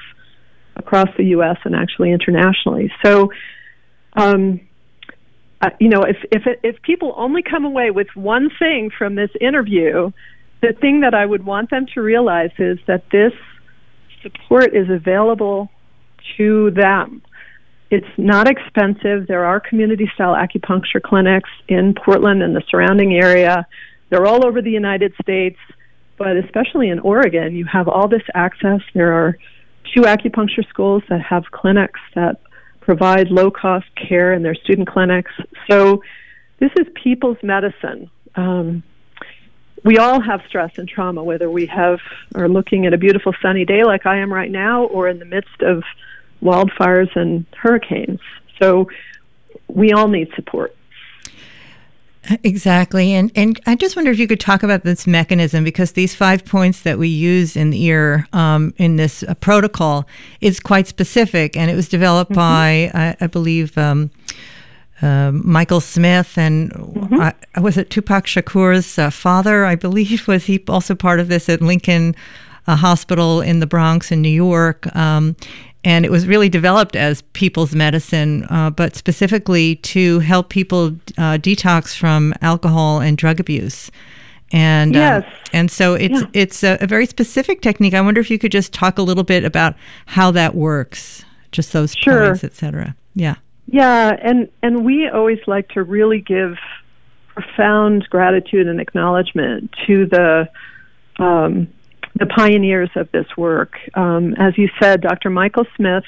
across 0.75 1.09
the 1.17 1.25
U.S. 1.25 1.57
and 1.63 1.75
actually 1.75 2.11
internationally. 2.11 2.91
So, 3.03 3.31
um, 4.13 4.61
uh, 5.61 5.69
you 5.79 5.89
know, 5.89 6.03
if 6.03 6.17
if 6.31 6.43
if 6.63 6.81
people 6.83 7.13
only 7.17 7.41
come 7.41 7.65
away 7.65 7.91
with 7.91 8.07
one 8.15 8.49
thing 8.59 8.91
from 8.97 9.15
this 9.15 9.29
interview, 9.41 10.11
the 10.61 10.73
thing 10.73 11.01
that 11.01 11.13
I 11.13 11.25
would 11.25 11.45
want 11.45 11.69
them 11.69 11.85
to 11.93 12.01
realize 12.01 12.51
is 12.57 12.79
that 12.87 13.03
this 13.11 13.33
support 14.21 14.73
is 14.75 14.89
available 14.89 15.69
to 16.37 16.71
them. 16.71 17.21
It's 17.91 18.07
not 18.17 18.47
expensive. 18.47 19.27
There 19.27 19.45
are 19.45 19.59
community 19.59 20.09
style 20.13 20.35
acupuncture 20.35 21.01
clinics 21.01 21.49
in 21.67 21.93
Portland 21.93 22.43
and 22.43 22.55
the 22.55 22.63
surrounding 22.69 23.13
area. 23.15 23.65
They're 24.09 24.27
all 24.27 24.45
over 24.45 24.61
the 24.61 24.71
United 24.71 25.13
States, 25.21 25.57
but 26.17 26.37
especially 26.37 26.89
in 26.89 26.99
Oregon, 26.99 27.55
you 27.55 27.65
have 27.65 27.87
all 27.87 28.07
this 28.07 28.21
access. 28.33 28.81
There 28.93 29.13
are 29.13 29.37
two 29.93 30.01
acupuncture 30.01 30.67
schools 30.69 31.03
that 31.09 31.21
have 31.21 31.45
clinics 31.51 31.99
that 32.15 32.39
provide 32.89 33.29
low 33.29 33.51
cost 33.51 33.86
care 33.96 34.34
in 34.34 34.41
their 34.41 34.55
student 34.55 34.88
clinics. 34.88 35.31
So 35.69 36.01
this 36.58 36.72
is 36.79 36.88
people's 36.96 37.38
medicine. 37.43 38.10
Um, 38.34 38.81
we 39.86 40.00
all 40.00 40.19
have 40.19 40.41
stress 40.48 40.72
and 40.79 40.89
trauma, 40.89 41.24
whether 41.24 41.51
we 41.51 41.67
have 41.67 42.00
are 42.34 42.50
looking 42.50 42.88
at 42.88 42.93
a 42.96 42.98
beautiful 42.98 43.36
sunny 43.43 43.63
day 43.63 43.84
like 43.84 44.08
I 44.08 44.17
am 44.17 44.34
right 44.34 44.50
now, 44.50 44.86
or 44.86 45.08
in 45.08 45.19
the 45.19 45.25
midst 45.25 45.62
of 45.62 45.84
wildfires 46.41 47.15
and 47.15 47.46
hurricanes. 47.55 48.22
So 48.60 48.89
we 49.67 49.91
all 49.91 50.08
need 50.08 50.29
support. 50.36 50.75
Exactly. 52.43 53.13
And 53.13 53.31
and 53.36 53.59
I 53.65 53.75
just 53.75 53.95
wonder 53.95 54.12
if 54.12 54.19
you 54.19 54.27
could 54.27 54.39
talk 54.39 54.63
about 54.63 54.83
this 54.83 55.07
mechanism 55.07 55.63
because 55.63 55.93
these 55.93 56.13
five 56.13 56.45
points 56.45 56.81
that 56.81 56.98
we 56.98 57.07
use 57.07 57.55
in 57.55 57.71
the 57.71 57.83
ear 57.83 58.27
um, 58.33 58.74
in 58.77 58.98
this 58.98 59.24
uh, 59.24 59.33
protocol 59.36 60.07
is 60.41 60.59
quite 60.59 60.88
specific 60.88 61.57
and 61.57 61.71
it 61.71 61.75
was 61.75 61.89
developed 61.89 62.31
mm-hmm. 62.31 62.91
by, 62.91 62.91
I, 62.93 63.15
I 63.21 63.27
believe, 63.27 63.77
um, 63.77 64.12
uh, 65.01 65.31
Michael 65.31 65.81
Smith 65.81 66.38
and 66.38 66.71
mm-hmm. 66.71 67.19
uh, 67.19 67.62
was 67.62 67.77
it 67.77 67.89
Tupac 67.89 68.25
Shakur's 68.25 69.00
uh, 69.00 69.09
father, 69.09 69.65
I 69.65 69.75
believe, 69.75 70.27
was 70.27 70.45
he 70.45 70.63
also 70.67 70.95
part 70.95 71.19
of 71.19 71.29
this 71.29 71.50
at 71.50 71.62
Lincoln 71.62 72.15
uh, 72.67 72.75
Hospital 72.75 73.41
in 73.41 73.59
the 73.59 73.67
Bronx 73.67 74.12
in 74.12 74.21
New 74.21 74.29
York? 74.29 74.93
Um, 74.95 75.36
and 75.83 76.05
it 76.05 76.12
was 76.12 76.27
really 76.27 76.50
developed 76.50 76.95
as 76.95 77.21
people's 77.33 77.74
medicine, 77.74 78.45
uh, 78.50 78.69
but 78.69 78.95
specifically 78.95 79.77
to 79.77 80.19
help 80.19 80.50
people 80.50 80.88
uh, 81.17 81.38
detox 81.38 81.95
from 81.95 82.33
alcohol 82.41 83.00
and 83.00 83.17
drug 83.17 83.39
abuse. 83.39 83.89
And 84.51 84.95
um, 84.95 85.01
yes. 85.01 85.24
and 85.53 85.69
so 85.69 85.93
it's 85.93 86.21
yeah. 86.21 86.27
it's 86.33 86.63
a, 86.63 86.77
a, 86.81 86.88
very 86.88 87.05
specific 87.05 87.62
technique. 87.62 87.93
I 87.93 88.01
wonder 88.01 88.19
if 88.19 88.31
you 88.31 88.39
could 88.39 88.51
just 88.51 88.74
talk 88.74 88.98
a 88.98 89.03
little 89.03 89.24
bit 89.24 89.45
about 89.45 89.75
how 90.07 90.31
that 90.31 90.55
works, 90.55 91.24
just 91.51 91.71
those 91.71 91.93
sure. 91.93 92.29
points, 92.29 92.43
etc. 92.43 92.95
Yeah. 93.13 93.36
Yeah, 93.67 94.17
and 94.21 94.50
and 94.63 94.83
we 94.83 95.07
always 95.07 95.39
like 95.45 95.69
to 95.69 95.83
really 95.83 96.19
give 96.19 96.57
profound 97.27 98.07
gratitude 98.09 98.67
and 98.67 98.81
acknowledgement 98.81 99.74
to 99.86 100.07
the 100.07 100.50
um, 101.19 101.67
the 102.19 102.25
pioneers 102.25 102.89
of 102.95 103.11
this 103.11 103.25
work. 103.38 103.73
Um, 103.93 104.33
as 104.35 104.57
you 104.57 104.69
said, 104.81 105.01
Dr. 105.01 105.29
Michael 105.29 105.65
Smith 105.75 106.03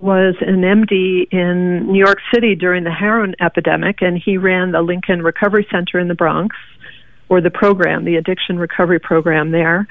was 0.00 0.34
an 0.40 0.62
MD 0.62 1.28
in 1.32 1.92
New 1.92 1.98
York 1.98 2.18
City 2.32 2.54
during 2.54 2.84
the 2.84 2.90
heroin 2.90 3.34
epidemic, 3.40 4.00
and 4.00 4.20
he 4.22 4.38
ran 4.38 4.72
the 4.72 4.80
Lincoln 4.80 5.22
Recovery 5.22 5.66
Center 5.70 5.98
in 5.98 6.08
the 6.08 6.14
Bronx, 6.14 6.56
or 7.28 7.40
the 7.40 7.50
program, 7.50 8.04
the 8.04 8.16
addiction 8.16 8.58
recovery 8.58 9.00
program 9.00 9.50
there. 9.50 9.86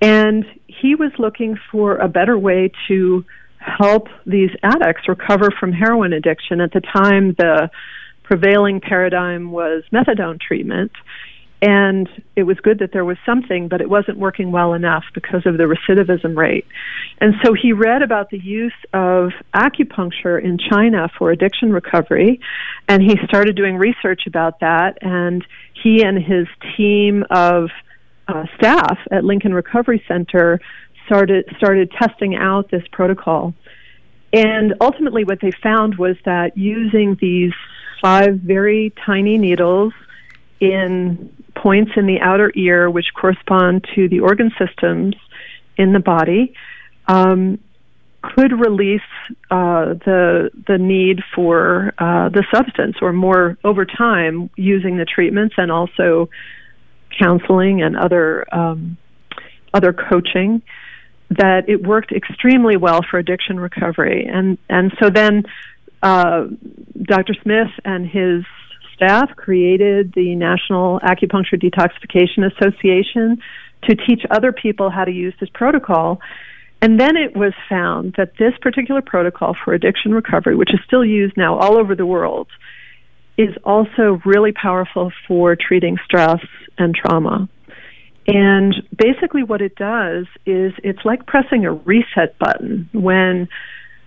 And 0.00 0.44
he 0.66 0.94
was 0.94 1.12
looking 1.18 1.58
for 1.70 1.96
a 1.96 2.08
better 2.08 2.36
way 2.36 2.70
to 2.88 3.24
help 3.58 4.08
these 4.26 4.50
addicts 4.62 5.08
recover 5.08 5.50
from 5.58 5.72
heroin 5.72 6.12
addiction. 6.12 6.60
At 6.60 6.72
the 6.72 6.80
time, 6.80 7.34
the 7.38 7.70
prevailing 8.22 8.80
paradigm 8.80 9.50
was 9.50 9.84
methadone 9.92 10.40
treatment. 10.40 10.92
And 11.66 12.08
it 12.36 12.44
was 12.44 12.56
good 12.60 12.78
that 12.78 12.92
there 12.92 13.04
was 13.04 13.16
something, 13.26 13.66
but 13.66 13.80
it 13.80 13.90
wasn't 13.90 14.18
working 14.18 14.52
well 14.52 14.72
enough 14.72 15.02
because 15.14 15.44
of 15.46 15.58
the 15.58 15.64
recidivism 15.64 16.36
rate. 16.36 16.64
And 17.20 17.34
so 17.44 17.54
he 17.60 17.72
read 17.72 18.02
about 18.02 18.30
the 18.30 18.38
use 18.38 18.72
of 18.92 19.30
acupuncture 19.52 20.40
in 20.40 20.58
China 20.58 21.10
for 21.18 21.32
addiction 21.32 21.72
recovery, 21.72 22.38
and 22.86 23.02
he 23.02 23.16
started 23.26 23.56
doing 23.56 23.78
research 23.78 24.28
about 24.28 24.60
that. 24.60 24.98
And 25.00 25.44
he 25.82 26.04
and 26.04 26.22
his 26.22 26.46
team 26.76 27.24
of 27.30 27.70
uh, 28.28 28.44
staff 28.56 28.98
at 29.10 29.24
Lincoln 29.24 29.52
Recovery 29.52 30.04
Center 30.06 30.60
started 31.06 31.52
started 31.56 31.90
testing 32.00 32.36
out 32.36 32.70
this 32.70 32.84
protocol. 32.92 33.54
And 34.32 34.74
ultimately, 34.80 35.24
what 35.24 35.40
they 35.40 35.50
found 35.50 35.96
was 35.96 36.14
that 36.26 36.56
using 36.56 37.16
these 37.20 37.54
five 38.00 38.36
very 38.36 38.92
tiny 39.04 39.36
needles 39.36 39.92
in 40.60 41.32
points 41.56 41.92
in 41.96 42.06
the 42.06 42.20
outer 42.20 42.52
ear, 42.54 42.90
which 42.90 43.06
correspond 43.14 43.86
to 43.94 44.08
the 44.08 44.20
organ 44.20 44.50
systems 44.58 45.14
in 45.76 45.92
the 45.92 46.00
body, 46.00 46.54
um, 47.08 47.58
could 48.22 48.52
release 48.52 49.00
uh, 49.50 49.94
the 50.04 50.50
the 50.66 50.78
need 50.78 51.20
for 51.34 51.92
uh, 51.98 52.28
the 52.28 52.44
substance, 52.52 52.96
or 53.00 53.12
more 53.12 53.56
over 53.64 53.84
time, 53.84 54.50
using 54.56 54.96
the 54.96 55.04
treatments 55.04 55.54
and 55.58 55.70
also 55.70 56.28
counseling 57.18 57.82
and 57.82 57.96
other 57.96 58.46
um, 58.54 58.96
other 59.72 59.92
coaching. 59.92 60.62
That 61.30 61.68
it 61.68 61.82
worked 61.82 62.12
extremely 62.12 62.76
well 62.76 63.00
for 63.08 63.18
addiction 63.18 63.58
recovery, 63.58 64.26
and 64.26 64.58
and 64.68 64.92
so 65.00 65.10
then 65.10 65.44
uh, 66.02 66.46
Dr. 67.02 67.34
Smith 67.42 67.70
and 67.84 68.06
his 68.06 68.44
staff 68.96 69.36
created 69.36 70.12
the 70.14 70.34
National 70.34 70.98
Acupuncture 71.00 71.62
Detoxification 71.62 72.50
Association 72.50 73.38
to 73.84 73.94
teach 73.94 74.22
other 74.30 74.52
people 74.52 74.90
how 74.90 75.04
to 75.04 75.12
use 75.12 75.34
this 75.38 75.50
protocol. 75.52 76.18
And 76.82 76.98
then 76.98 77.16
it 77.16 77.36
was 77.36 77.52
found 77.68 78.14
that 78.16 78.32
this 78.38 78.52
particular 78.60 79.02
protocol 79.02 79.54
for 79.64 79.74
addiction 79.74 80.12
recovery, 80.12 80.56
which 80.56 80.72
is 80.74 80.80
still 80.86 81.04
used 81.04 81.36
now 81.36 81.58
all 81.58 81.78
over 81.78 81.94
the 81.94 82.06
world, 82.06 82.48
is 83.38 83.54
also 83.64 84.20
really 84.24 84.52
powerful 84.52 85.12
for 85.28 85.56
treating 85.56 85.98
stress 86.04 86.40
and 86.78 86.94
trauma. 86.94 87.48
And 88.26 88.74
basically, 88.96 89.44
what 89.44 89.60
it 89.60 89.76
does 89.76 90.26
is 90.46 90.72
it's 90.82 91.04
like 91.04 91.26
pressing 91.26 91.64
a 91.64 91.72
reset 91.72 92.38
button 92.38 92.88
when 92.92 93.48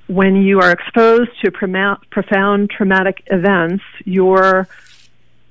when 0.09 0.37
you 0.37 0.59
are 0.59 0.71
exposed 0.71 1.29
to 1.43 1.51
profound 1.51 2.71
traumatic 2.71 3.21
events, 3.27 3.83
your 4.05 4.67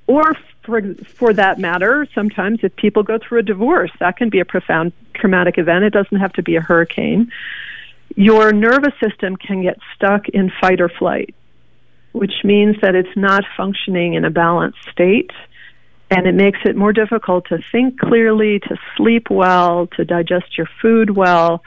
or 0.05 0.33
for 0.63 0.81
for 1.05 1.33
that 1.33 1.59
matter, 1.59 2.05
sometimes 2.13 2.59
if 2.61 2.75
people 2.75 3.03
go 3.03 3.17
through 3.17 3.39
a 3.39 3.43
divorce, 3.43 3.91
that 3.99 4.17
can 4.17 4.29
be 4.29 4.41
a 4.41 4.45
profound 4.45 4.91
traumatic 5.13 5.57
event. 5.57 5.85
It 5.85 5.93
doesn't 5.93 6.19
have 6.19 6.33
to 6.33 6.43
be 6.43 6.57
a 6.57 6.61
hurricane. 6.61 7.31
Your 8.17 8.51
nervous 8.51 8.93
system 9.01 9.37
can 9.37 9.61
get 9.61 9.79
stuck 9.95 10.27
in 10.27 10.51
fight 10.59 10.81
or 10.81 10.89
flight, 10.89 11.33
which 12.11 12.43
means 12.43 12.75
that 12.81 12.95
it's 12.95 13.15
not 13.15 13.45
functioning 13.55 14.15
in 14.15 14.25
a 14.25 14.29
balanced 14.29 14.79
state. 14.91 15.31
And 16.11 16.27
it 16.27 16.33
makes 16.33 16.59
it 16.65 16.75
more 16.75 16.91
difficult 16.91 17.47
to 17.49 17.59
think 17.71 17.99
clearly, 17.99 18.59
to 18.59 18.77
sleep 18.97 19.29
well, 19.29 19.87
to 19.95 20.03
digest 20.03 20.57
your 20.57 20.67
food 20.81 21.11
well, 21.11 21.63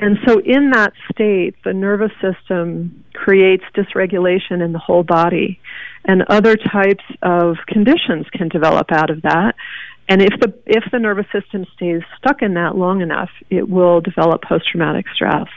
and 0.00 0.16
so, 0.26 0.40
in 0.40 0.70
that 0.70 0.92
state, 1.12 1.56
the 1.64 1.72
nervous 1.72 2.12
system 2.22 3.04
creates 3.14 3.64
dysregulation 3.74 4.64
in 4.64 4.72
the 4.72 4.78
whole 4.78 5.02
body, 5.02 5.60
and 6.04 6.22
other 6.28 6.56
types 6.56 7.04
of 7.22 7.56
conditions 7.66 8.26
can 8.32 8.48
develop 8.48 8.92
out 8.92 9.10
of 9.10 9.22
that. 9.22 9.56
And 10.08 10.22
if 10.22 10.38
the 10.40 10.54
if 10.66 10.84
the 10.92 11.00
nervous 11.00 11.26
system 11.32 11.66
stays 11.74 12.02
stuck 12.16 12.42
in 12.42 12.54
that 12.54 12.76
long 12.76 13.02
enough, 13.02 13.30
it 13.50 13.68
will 13.68 14.00
develop 14.00 14.42
post 14.42 14.68
traumatic 14.70 15.06
stress. 15.12 15.48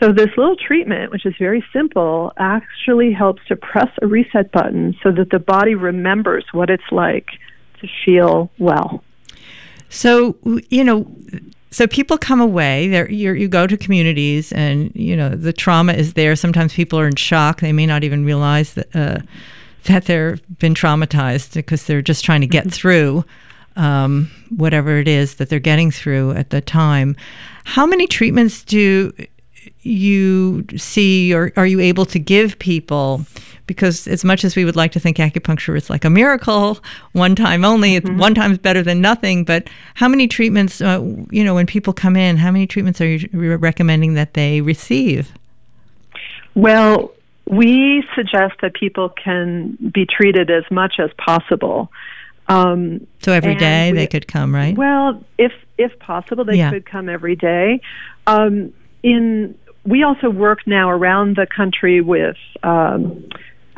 So 0.00 0.12
this 0.12 0.28
little 0.36 0.56
treatment, 0.56 1.10
which 1.10 1.26
is 1.26 1.34
very 1.38 1.64
simple, 1.72 2.32
actually 2.36 3.12
helps 3.12 3.42
to 3.48 3.56
press 3.56 3.88
a 4.00 4.06
reset 4.06 4.52
button 4.52 4.94
so 5.02 5.10
that 5.10 5.30
the 5.30 5.40
body 5.40 5.74
remembers 5.74 6.44
what 6.52 6.70
it's 6.70 6.90
like 6.92 7.26
to 7.80 7.88
feel 8.04 8.50
well. 8.58 9.02
So, 9.88 10.36
you 10.68 10.84
know, 10.84 11.10
so 11.70 11.86
people 11.86 12.16
come 12.16 12.40
away 12.40 12.88
there 12.88 13.10
you 13.10 13.48
go 13.48 13.66
to 13.66 13.76
communities 13.76 14.52
and 14.52 14.90
you 14.94 15.16
know 15.16 15.30
the 15.30 15.52
trauma 15.52 15.92
is 15.92 16.14
there. 16.14 16.36
Sometimes 16.36 16.74
people 16.74 16.98
are 16.98 17.06
in 17.06 17.16
shock. 17.16 17.60
They 17.60 17.72
may 17.72 17.86
not 17.86 18.04
even 18.04 18.24
realize 18.24 18.74
that 18.74 18.94
uh, 18.94 19.18
that 19.84 20.06
they've 20.06 20.58
been 20.58 20.74
traumatized 20.74 21.54
because 21.54 21.84
they're 21.84 22.02
just 22.02 22.24
trying 22.24 22.40
to 22.40 22.46
get 22.46 22.64
mm-hmm. 22.64 22.70
through 22.70 23.24
um, 23.76 24.30
whatever 24.50 24.98
it 24.98 25.08
is 25.08 25.36
that 25.36 25.48
they're 25.48 25.60
getting 25.60 25.90
through 25.90 26.32
at 26.32 26.50
the 26.50 26.60
time. 26.60 27.16
How 27.64 27.86
many 27.86 28.06
treatments 28.06 28.64
do 28.64 29.12
you 29.82 30.64
see 30.76 31.34
or 31.34 31.52
are 31.56 31.66
you 31.66 31.80
able 31.80 32.06
to 32.06 32.18
give 32.18 32.58
people 32.58 33.24
because 33.68 34.08
as 34.08 34.24
much 34.24 34.44
as 34.44 34.56
we 34.56 34.64
would 34.64 34.74
like 34.74 34.90
to 34.92 34.98
think 34.98 35.18
acupuncture 35.18 35.76
is 35.76 35.88
like 35.88 36.04
a 36.04 36.10
miracle, 36.10 36.78
one 37.12 37.36
time 37.36 37.64
only, 37.64 38.00
mm-hmm. 38.00 38.18
one 38.18 38.34
time's 38.34 38.58
better 38.58 38.82
than 38.82 39.00
nothing. 39.00 39.44
But 39.44 39.68
how 39.94 40.08
many 40.08 40.26
treatments, 40.26 40.80
uh, 40.80 41.00
you 41.30 41.44
know, 41.44 41.54
when 41.54 41.66
people 41.66 41.92
come 41.92 42.16
in, 42.16 42.36
how 42.36 42.50
many 42.50 42.66
treatments 42.66 43.00
are 43.00 43.06
you 43.06 43.56
recommending 43.56 44.14
that 44.14 44.34
they 44.34 44.60
receive? 44.60 45.32
Well, 46.56 47.12
we 47.46 48.02
suggest 48.16 48.54
that 48.62 48.74
people 48.74 49.10
can 49.10 49.78
be 49.94 50.04
treated 50.04 50.50
as 50.50 50.64
much 50.70 50.94
as 50.98 51.10
possible. 51.16 51.92
Um, 52.48 53.06
so 53.22 53.32
every 53.32 53.54
day 53.54 53.92
we, 53.92 53.98
they 53.98 54.06
could 54.06 54.26
come, 54.26 54.54
right? 54.54 54.76
Well, 54.76 55.22
if 55.36 55.52
if 55.76 55.96
possible, 55.98 56.44
they 56.44 56.56
yeah. 56.56 56.70
could 56.70 56.86
come 56.86 57.08
every 57.08 57.36
day. 57.36 57.80
Um, 58.26 58.72
in 59.02 59.54
we 59.84 60.02
also 60.02 60.28
work 60.28 60.66
now 60.66 60.90
around 60.90 61.36
the 61.36 61.46
country 61.46 62.00
with 62.00 62.36
um, 62.62 63.28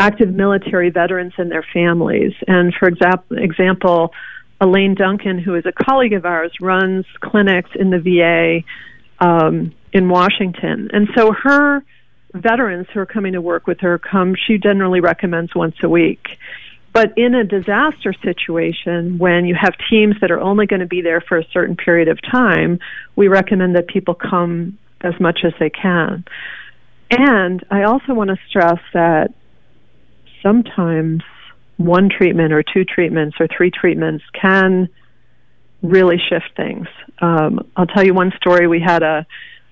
active 0.01 0.35
military 0.35 0.89
veterans 0.91 1.35
and 1.37 1.51
their 1.51 1.65
families. 1.75 2.33
And 2.49 2.73
for 2.75 2.89
example, 2.89 3.37
example, 3.39 4.13
Elaine 4.61 4.95
Duncan, 4.95 5.39
who 5.39 5.55
is 5.55 5.65
a 5.67 5.73
colleague 5.73 6.15
of 6.15 6.25
ours, 6.25 6.53
runs 6.61 7.05
clinics 7.21 7.71
in 7.79 7.91
the 7.91 7.99
VA 7.99 9.25
um, 9.25 9.73
in 9.93 10.09
Washington. 10.09 10.91
And 10.93 11.09
so 11.15 11.33
her 11.33 11.85
veterans 12.33 12.87
who 12.93 13.01
are 13.01 13.07
coming 13.07 13.35
to 13.35 13.41
work 13.43 13.67
with 13.67 13.81
her 13.81 13.99
come, 13.99 14.35
she 14.47 14.57
generally 14.57 15.01
recommends 15.01 15.55
once 15.55 15.77
a 15.83 15.89
week. 15.89 16.27
But 16.93 17.17
in 17.17 17.35
a 17.35 17.45
disaster 17.45 18.15
situation, 18.25 19.19
when 19.19 19.45
you 19.45 19.55
have 19.55 19.75
teams 19.91 20.17
that 20.23 20.31
are 20.31 20.41
only 20.41 20.67
going 20.67 20.81
to 20.81 20.87
be 20.87 21.03
there 21.03 21.21
for 21.21 21.39
a 21.39 21.45
certain 21.53 21.77
period 21.77 22.09
of 22.09 22.19
time, 22.23 22.81
we 23.17 23.29
recommend 23.29 23.77
that 23.77 23.87
people 23.87 24.15
come 24.15 24.79
as 25.03 25.15
much 25.21 25.41
as 25.45 25.53
they 25.61 25.71
can. 25.71 26.25
And 27.11 27.65
I 27.71 27.85
also 27.85 28.15
want 28.15 28.31
to 28.31 28.37
stress 28.49 28.81
that 28.93 29.35
sometimes 30.43 31.23
one 31.77 32.09
treatment 32.11 32.53
or 32.53 32.63
two 32.63 32.85
treatments 32.85 33.37
or 33.41 33.49
three 33.57 33.71
treatments 33.71 34.25
can 34.39 34.89
really 35.83 36.19
shift 36.29 36.51
things. 36.57 36.87
Um, 37.21 37.67
I'll 37.77 37.87
tell 37.87 38.05
you 38.05 38.15
one 38.15 38.33
story. 38.37 38.67
We 38.67 38.81
had 38.81 39.03
a 39.03 39.27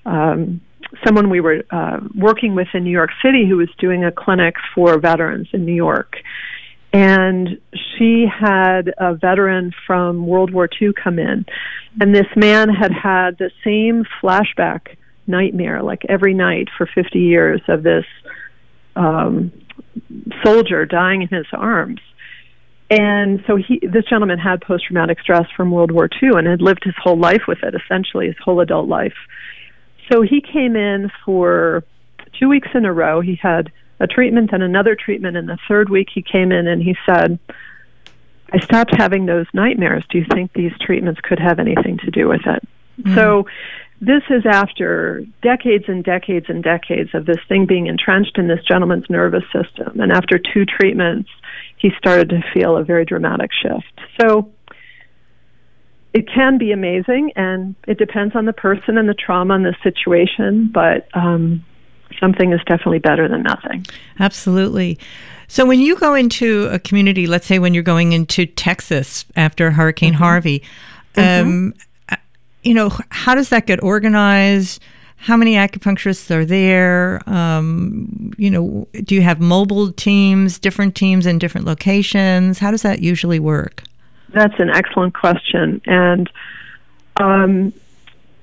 um, 0.06 0.62
someone 1.04 1.28
we 1.28 1.40
were 1.40 1.62
uh, 1.70 2.00
working 2.14 2.54
with 2.54 2.68
in 2.72 2.84
New 2.84 2.90
York 2.90 3.10
City 3.22 3.46
who 3.46 3.58
was 3.58 3.68
doing 3.78 4.04
a 4.04 4.12
clinic 4.12 4.54
for 4.74 4.98
veterans 4.98 5.48
in 5.52 5.64
New 5.64 5.74
York. 5.74 6.16
And 6.92 7.60
she 7.72 8.26
had 8.26 8.94
a 8.96 9.14
veteran 9.14 9.72
from 9.86 10.26
World 10.26 10.52
War 10.52 10.68
II 10.80 10.92
come 10.92 11.18
in. 11.18 11.44
And 12.00 12.14
this 12.14 12.26
man 12.34 12.70
had 12.70 12.92
had 12.92 13.36
the 13.36 13.50
same 13.62 14.04
flashback 14.22 14.96
nightmare, 15.26 15.82
like 15.82 16.06
every 16.08 16.32
night 16.32 16.68
for 16.76 16.86
50 16.86 17.18
years, 17.18 17.60
of 17.68 17.82
this 17.82 18.06
um, 18.96 19.52
soldier 20.44 20.86
dying 20.86 21.22
in 21.22 21.28
his 21.28 21.46
arms. 21.52 22.00
And 22.90 23.44
so 23.46 23.56
he, 23.56 23.80
this 23.82 24.04
gentleman 24.08 24.38
had 24.38 24.62
post 24.62 24.86
traumatic 24.86 25.20
stress 25.20 25.46
from 25.56 25.70
World 25.70 25.90
War 25.90 26.08
II 26.22 26.30
and 26.38 26.46
had 26.46 26.62
lived 26.62 26.84
his 26.84 26.94
whole 26.96 27.18
life 27.18 27.42
with 27.46 27.62
it, 27.62 27.74
essentially 27.74 28.26
his 28.26 28.36
whole 28.42 28.60
adult 28.60 28.88
life. 28.88 29.14
So 30.10 30.22
he 30.22 30.40
came 30.40 30.74
in 30.74 31.10
for 31.24 31.84
two 32.38 32.48
weeks 32.48 32.68
in 32.74 32.86
a 32.86 32.92
row. 32.92 33.20
He 33.20 33.38
had 33.40 33.70
a 34.00 34.06
treatment 34.06 34.50
and 34.52 34.62
another 34.62 34.96
treatment. 34.96 35.36
And 35.36 35.48
the 35.48 35.58
third 35.68 35.90
week 35.90 36.08
he 36.14 36.22
came 36.22 36.50
in 36.50 36.66
and 36.66 36.82
he 36.82 36.96
said, 37.04 37.38
I 38.50 38.58
stopped 38.60 38.94
having 38.96 39.26
those 39.26 39.46
nightmares. 39.52 40.04
Do 40.08 40.18
you 40.18 40.24
think 40.32 40.54
these 40.54 40.72
treatments 40.80 41.20
could 41.20 41.38
have 41.38 41.58
anything 41.58 41.98
to 41.98 42.10
do 42.10 42.28
with 42.28 42.46
it? 42.46 42.66
Mm-hmm. 43.00 43.14
So 43.14 43.46
this 44.00 44.22
is 44.30 44.44
after 44.46 45.24
decades 45.42 45.84
and 45.88 46.04
decades 46.04 46.46
and 46.48 46.62
decades 46.62 47.10
of 47.14 47.26
this 47.26 47.38
thing 47.48 47.66
being 47.66 47.86
entrenched 47.86 48.38
in 48.38 48.46
this 48.46 48.60
gentleman's 48.66 49.08
nervous 49.10 49.44
system. 49.52 50.00
And 50.00 50.12
after 50.12 50.38
two 50.38 50.64
treatments, 50.64 51.28
he 51.78 51.90
started 51.98 52.28
to 52.30 52.40
feel 52.54 52.76
a 52.76 52.84
very 52.84 53.04
dramatic 53.04 53.50
shift. 53.60 54.00
So 54.20 54.52
it 56.14 56.28
can 56.32 56.58
be 56.58 56.72
amazing, 56.72 57.32
and 57.36 57.74
it 57.86 57.98
depends 57.98 58.36
on 58.36 58.44
the 58.44 58.52
person 58.52 58.98
and 58.98 59.08
the 59.08 59.14
trauma 59.14 59.54
and 59.54 59.64
the 59.64 59.74
situation. 59.82 60.70
But 60.72 61.08
um, 61.14 61.64
something 62.20 62.52
is 62.52 62.60
definitely 62.66 63.00
better 63.00 63.28
than 63.28 63.42
nothing. 63.42 63.84
Absolutely. 64.20 64.98
So 65.48 65.66
when 65.66 65.80
you 65.80 65.96
go 65.96 66.14
into 66.14 66.68
a 66.70 66.78
community, 66.78 67.26
let's 67.26 67.46
say 67.46 67.58
when 67.58 67.74
you're 67.74 67.82
going 67.82 68.12
into 68.12 68.46
Texas 68.46 69.24
after 69.34 69.70
Hurricane 69.70 70.12
mm-hmm. 70.12 70.22
Harvey, 70.22 70.62
mm-hmm. 71.14 71.70
You 72.68 72.74
know, 72.74 72.90
how 73.08 73.34
does 73.34 73.48
that 73.48 73.64
get 73.64 73.82
organized? 73.82 74.82
How 75.16 75.38
many 75.38 75.54
acupuncturists 75.54 76.30
are 76.30 76.44
there? 76.44 77.26
Um, 77.26 78.34
you 78.36 78.50
know, 78.50 78.86
do 79.04 79.14
you 79.14 79.22
have 79.22 79.40
mobile 79.40 79.90
teams, 79.90 80.58
different 80.58 80.94
teams 80.94 81.24
in 81.24 81.38
different 81.38 81.66
locations? 81.66 82.58
How 82.58 82.70
does 82.70 82.82
that 82.82 83.00
usually 83.00 83.40
work? 83.40 83.84
That's 84.34 84.52
an 84.58 84.68
excellent 84.68 85.14
question, 85.14 85.80
and 85.86 86.30
um, 87.16 87.72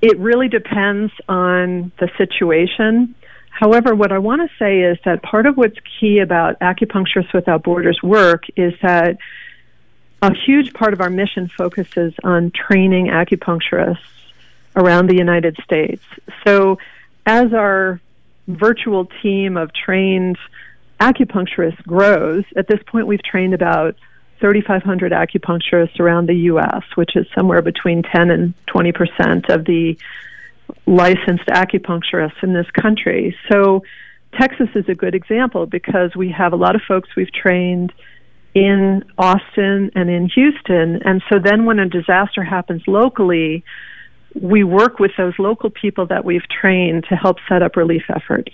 it 0.01 0.17
really 0.17 0.47
depends 0.49 1.13
on 1.29 1.91
the 1.99 2.09
situation. 2.17 3.13
However, 3.51 3.93
what 3.93 4.11
I 4.11 4.17
want 4.17 4.41
to 4.41 4.49
say 4.57 4.81
is 4.81 4.97
that 5.05 5.21
part 5.21 5.45
of 5.45 5.55
what's 5.55 5.77
key 5.99 6.17
about 6.17 6.59
Acupuncturists 6.61 7.31
Without 7.31 7.61
Borders 7.61 7.99
work 8.01 8.45
is 8.57 8.73
that 8.81 9.19
a 10.21 10.33
huge 10.45 10.73
part 10.73 10.93
of 10.93 11.01
our 11.01 11.09
mission 11.09 11.49
focuses 11.49 12.13
on 12.23 12.51
training 12.51 13.07
acupuncturists 13.07 13.97
around 14.75 15.07
the 15.07 15.15
United 15.15 15.57
States. 15.63 16.03
So, 16.45 16.77
as 17.25 17.53
our 17.53 17.99
virtual 18.47 19.07
team 19.21 19.57
of 19.57 19.71
trained 19.73 20.37
acupuncturists 20.99 21.83
grows, 21.83 22.43
at 22.55 22.67
this 22.67 22.79
point 22.87 23.07
we've 23.07 23.23
trained 23.23 23.53
about 23.53 23.95
3,500 24.39 25.11
acupuncturists 25.11 25.99
around 25.99 26.27
the 26.27 26.35
U.S., 26.35 26.83
which 26.95 27.15
is 27.15 27.25
somewhere 27.35 27.61
between 27.61 28.03
10 28.03 28.29
and 28.29 28.53
20 28.67 28.91
percent 28.91 29.49
of 29.49 29.65
the 29.65 29.97
licensed 30.85 31.45
acupuncturists 31.47 32.43
in 32.43 32.53
this 32.53 32.69
country. 32.71 33.35
So, 33.51 33.83
Texas 34.39 34.67
is 34.75 34.89
a 34.89 34.95
good 34.95 35.15
example 35.15 35.65
because 35.65 36.15
we 36.15 36.29
have 36.31 36.51
a 36.51 36.57
lot 36.57 36.75
of 36.75 36.81
folks 36.81 37.15
we've 37.15 37.31
trained 37.31 37.93
in 38.55 39.03
Austin 39.17 39.91
and 39.93 40.09
in 40.09 40.29
Houston. 40.29 41.01
And 41.03 41.21
so 41.29 41.39
then 41.39 41.65
when 41.65 41.77
a 41.77 41.87
disaster 41.87 42.41
happens 42.41 42.81
locally, 42.87 43.63
we 44.33 44.63
work 44.63 44.97
with 44.97 45.11
those 45.17 45.33
local 45.37 45.69
people 45.69 46.07
that 46.07 46.23
we've 46.25 46.47
trained 46.49 47.05
to 47.09 47.15
help 47.15 47.37
set 47.49 47.61
up 47.61 47.75
relief 47.75 48.03
efforts. 48.09 48.53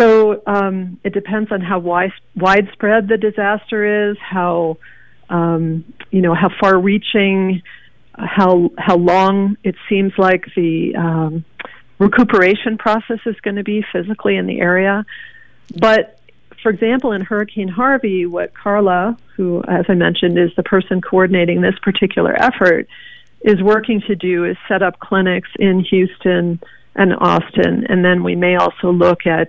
So 0.00 0.42
um, 0.46 0.98
it 1.04 1.12
depends 1.12 1.52
on 1.52 1.60
how 1.60 1.78
wide, 1.78 2.12
widespread 2.34 3.06
the 3.08 3.18
disaster 3.18 4.10
is, 4.10 4.16
how 4.18 4.78
um, 5.28 5.84
you 6.10 6.20
know 6.20 6.34
how 6.34 6.50
far-reaching, 6.60 7.62
how 8.14 8.70
how 8.78 8.96
long 8.96 9.56
it 9.64 9.74
seems 9.88 10.12
like 10.18 10.44
the 10.54 10.94
um, 10.96 11.44
recuperation 11.98 12.78
process 12.78 13.18
is 13.26 13.36
going 13.40 13.56
to 13.56 13.64
be 13.64 13.84
physically 13.92 14.36
in 14.36 14.46
the 14.46 14.60
area. 14.60 15.04
But 15.74 16.15
for 16.62 16.70
example, 16.70 17.12
in 17.12 17.20
Hurricane 17.20 17.68
Harvey, 17.68 18.26
what 18.26 18.54
Carla, 18.54 19.16
who 19.36 19.62
as 19.68 19.84
I 19.88 19.94
mentioned 19.94 20.38
is 20.38 20.50
the 20.56 20.62
person 20.62 21.00
coordinating 21.00 21.60
this 21.60 21.74
particular 21.82 22.34
effort, 22.40 22.88
is 23.42 23.62
working 23.62 24.02
to 24.08 24.16
do 24.16 24.44
is 24.44 24.56
set 24.68 24.82
up 24.82 24.98
clinics 24.98 25.48
in 25.58 25.84
Houston 25.90 26.60
and 26.94 27.14
Austin, 27.14 27.86
and 27.88 28.04
then 28.04 28.24
we 28.24 28.34
may 28.34 28.56
also 28.56 28.90
look 28.90 29.26
at 29.26 29.48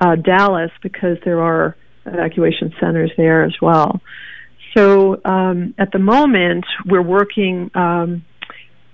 uh, 0.00 0.16
Dallas 0.16 0.70
because 0.82 1.18
there 1.24 1.40
are 1.40 1.76
evacuation 2.06 2.74
centers 2.80 3.12
there 3.16 3.44
as 3.44 3.54
well. 3.62 4.00
So 4.76 5.20
um, 5.24 5.74
at 5.78 5.92
the 5.92 5.98
moment, 5.98 6.64
we're 6.86 7.02
working 7.02 7.70
um, 7.74 8.24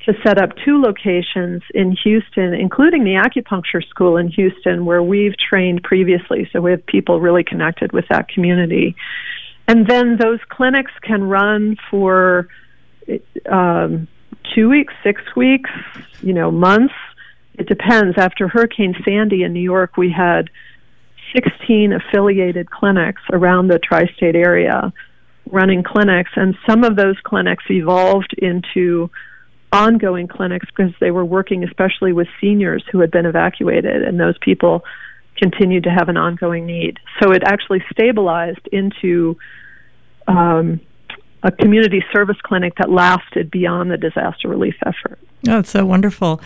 to 0.07 0.15
set 0.25 0.39
up 0.39 0.51
two 0.65 0.81
locations 0.81 1.63
in 1.75 1.97
Houston, 2.05 2.55
including 2.55 3.03
the 3.05 3.15
acupuncture 3.15 3.87
school 3.89 4.17
in 4.17 4.29
Houston, 4.29 4.85
where 4.85 5.03
we've 5.03 5.35
trained 5.37 5.83
previously. 5.83 6.49
So 6.53 6.61
we 6.61 6.71
have 6.71 6.87
people 6.87 7.21
really 7.21 7.43
connected 7.43 7.93
with 7.93 8.07
that 8.09 8.29
community. 8.29 8.95
And 9.67 9.87
then 9.89 10.17
those 10.17 10.39
clinics 10.49 10.93
can 11.03 11.25
run 11.25 11.77
for 11.91 12.49
um, 13.51 14.07
two 14.55 14.69
weeks, 14.69 14.95
six 15.03 15.21
weeks, 15.35 15.71
you 16.21 16.33
know, 16.33 16.53
months. 16.53 16.95
It 17.55 17.67
depends. 17.67 18.17
After 18.17 18.47
Hurricane 18.47 18.95
Sandy 19.05 19.43
in 19.43 19.53
New 19.53 19.61
York, 19.61 19.97
we 19.97 20.13
had 20.13 20.51
16 21.35 21.93
affiliated 21.93 22.71
clinics 22.71 23.23
around 23.33 23.69
the 23.69 23.81
tri 23.81 24.07
state 24.17 24.37
area 24.37 24.93
running 25.51 25.83
clinics, 25.83 26.31
and 26.35 26.57
some 26.69 26.85
of 26.85 26.97
those 26.97 27.17
clinics 27.25 27.65
evolved 27.71 28.35
into 28.39 29.11
ongoing 29.73 30.29
clinics 30.29 30.67
because 30.67 30.93
they 31.01 31.11
were 31.11 31.25
working 31.25 31.65
especially 31.65 32.13
with 32.13 32.29
seniors 32.41 32.85
who 32.91 33.01
had 33.01 33.11
been 33.11 33.27
evacuated, 33.27 34.03
and 34.03 34.19
those 34.19 34.39
people 34.39 34.85
continued 35.37 35.85
to 35.85 35.91
have 35.91 36.09
an 36.09 36.17
ongoing 36.17 36.67
need. 36.67 36.99
So 37.23 37.33
it 37.33 37.43
actually 37.45 37.85
stabilized 37.91 38.67
into 38.73 39.37
um, 40.27 40.81
a 41.43 41.53
community 41.53 42.03
service 42.13 42.39
clinic 42.43 42.75
that 42.79 42.91
lasted 42.91 43.51
beyond 43.51 43.91
the 43.91 43.97
disaster 43.97 44.49
relief 44.49 44.77
effort. 44.85 45.19
Oh, 45.49 45.59
it's 45.59 45.71
so 45.71 45.85
wonderful. 45.85 46.41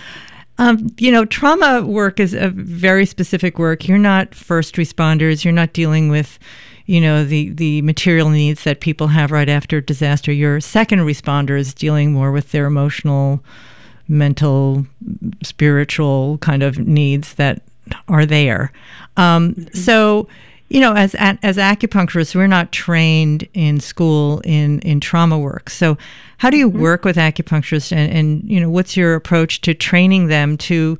Um, 0.58 0.90
you 0.98 1.10
know, 1.10 1.24
trauma 1.24 1.82
work 1.82 2.20
is 2.20 2.34
a 2.34 2.50
very 2.50 3.06
specific 3.06 3.58
work. 3.58 3.88
You're 3.88 3.98
not 3.98 4.34
first 4.34 4.74
responders. 4.74 5.44
You're 5.44 5.52
not 5.52 5.72
dealing 5.72 6.10
with, 6.10 6.38
you 6.86 7.00
know, 7.00 7.24
the 7.24 7.50
the 7.50 7.82
material 7.82 8.28
needs 8.28 8.64
that 8.64 8.80
people 8.80 9.08
have 9.08 9.30
right 9.30 9.48
after 9.48 9.80
disaster. 9.80 10.32
You're 10.32 10.60
second 10.60 11.00
responders 11.00 11.74
dealing 11.74 12.12
more 12.12 12.30
with 12.30 12.52
their 12.52 12.66
emotional, 12.66 13.42
mental, 14.06 14.86
spiritual 15.42 16.38
kind 16.38 16.62
of 16.62 16.78
needs 16.78 17.34
that 17.34 17.62
are 18.08 18.26
there. 18.26 18.70
Um, 19.16 19.54
mm-hmm. 19.54 19.76
So 19.76 20.28
you 20.70 20.80
know, 20.80 20.94
as 20.94 21.16
as 21.16 21.56
acupuncturists, 21.56 22.34
we're 22.34 22.46
not 22.46 22.70
trained 22.70 23.46
in 23.54 23.80
school 23.80 24.40
in 24.44 24.78
in 24.80 25.00
trauma 25.00 25.36
work. 25.38 25.68
So, 25.68 25.98
how 26.38 26.48
do 26.48 26.56
you 26.56 26.70
mm-hmm. 26.70 26.80
work 26.80 27.04
with 27.04 27.16
acupuncturists, 27.16 27.92
and, 27.94 28.10
and 28.12 28.48
you 28.48 28.60
know, 28.60 28.70
what's 28.70 28.96
your 28.96 29.16
approach 29.16 29.60
to 29.62 29.74
training 29.74 30.28
them 30.28 30.56
to, 30.58 30.96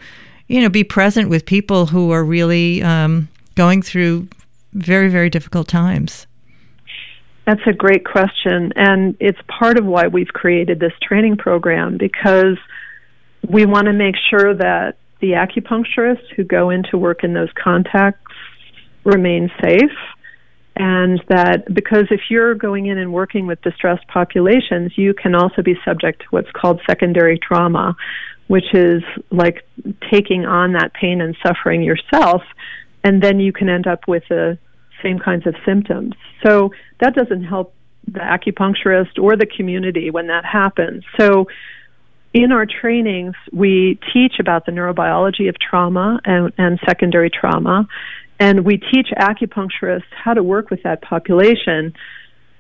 you 0.49 0.61
know, 0.61 0.69
be 0.69 0.83
present 0.83 1.31
with 1.31 1.47
people 1.47 1.87
who 1.87 2.11
are 2.11 2.25
really 2.25 2.83
um, 2.83 3.29
going 3.55 3.81
through 3.81 4.27
very 4.73 5.09
very 5.09 5.31
difficult 5.31 5.69
times? 5.69 6.27
That's 7.47 7.63
a 7.67 7.73
great 7.73 8.05
question, 8.05 8.73
and 8.75 9.17
it's 9.21 9.39
part 9.47 9.79
of 9.79 9.87
why 9.87 10.09
we've 10.09 10.29
created 10.29 10.81
this 10.81 10.93
training 11.01 11.37
program 11.37 11.97
because 11.97 12.59
we 13.49 13.67
want 13.67 13.87
to 13.87 13.93
make 13.93 14.17
sure 14.31 14.53
that 14.53 14.97
the 15.21 15.33
acupuncturists 15.33 16.29
who 16.35 16.43
go 16.43 16.71
into 16.71 16.99
work 16.99 17.23
in 17.23 17.35
those 17.35 17.51
contacts 17.55 18.30
remain 19.05 19.51
safe 19.63 19.97
and 20.77 21.23
that 21.29 21.73
because 21.73 22.07
if 22.11 22.21
you're 22.31 22.55
going 22.55 22.87
in 22.87 22.97
and 22.97 23.13
working 23.13 23.47
with 23.47 23.61
distressed 23.61 24.07
populations, 24.09 24.97
you 24.97 25.13
can 25.13 25.35
also 25.35 25.63
be 25.63 25.75
subject 25.85 26.21
to 26.21 26.27
what's 26.31 26.51
called 26.53 26.81
secondary 26.89 27.39
trauma, 27.39 27.95
which 28.47 28.73
is 28.73 29.03
like 29.31 29.67
taking 30.11 30.47
on 30.47 30.73
that 30.73 30.95
pain 30.95 31.21
and 31.21 31.37
suffering 31.45 31.83
yourself, 31.83 32.43
and 33.05 33.23
then 33.23 33.41
you 33.41 33.53
can 33.53 33.69
end 33.69 33.87
up 33.87 34.09
with 34.09 34.23
the 34.31 34.59
same 35.03 35.19
kinds 35.19 35.47
of 35.47 35.55
symptoms. 35.67 36.15
So 36.47 36.73
that 37.01 37.15
doesn't 37.15 37.45
help 37.45 37.75
the 38.07 38.21
acupuncturist 38.21 39.19
or 39.19 39.37
the 39.37 39.47
community 39.47 40.11
when 40.11 40.29
that 40.29 40.47
happens. 40.47 41.05
So 41.19 41.47
in 42.33 42.53
our 42.53 42.65
trainings, 42.65 43.35
we 43.53 43.99
teach 44.13 44.39
about 44.39 44.65
the 44.65 44.73
neurobiology 44.73 45.49
of 45.49 45.57
trauma 45.59 46.21
and, 46.25 46.53
and 46.57 46.79
secondary 46.87 47.29
trauma 47.29 47.89
and 48.41 48.65
we 48.65 48.79
teach 48.79 49.09
acupuncturists 49.17 50.11
how 50.11 50.33
to 50.33 50.43
work 50.43 50.71
with 50.71 50.83
that 50.83 51.03
population, 51.03 51.93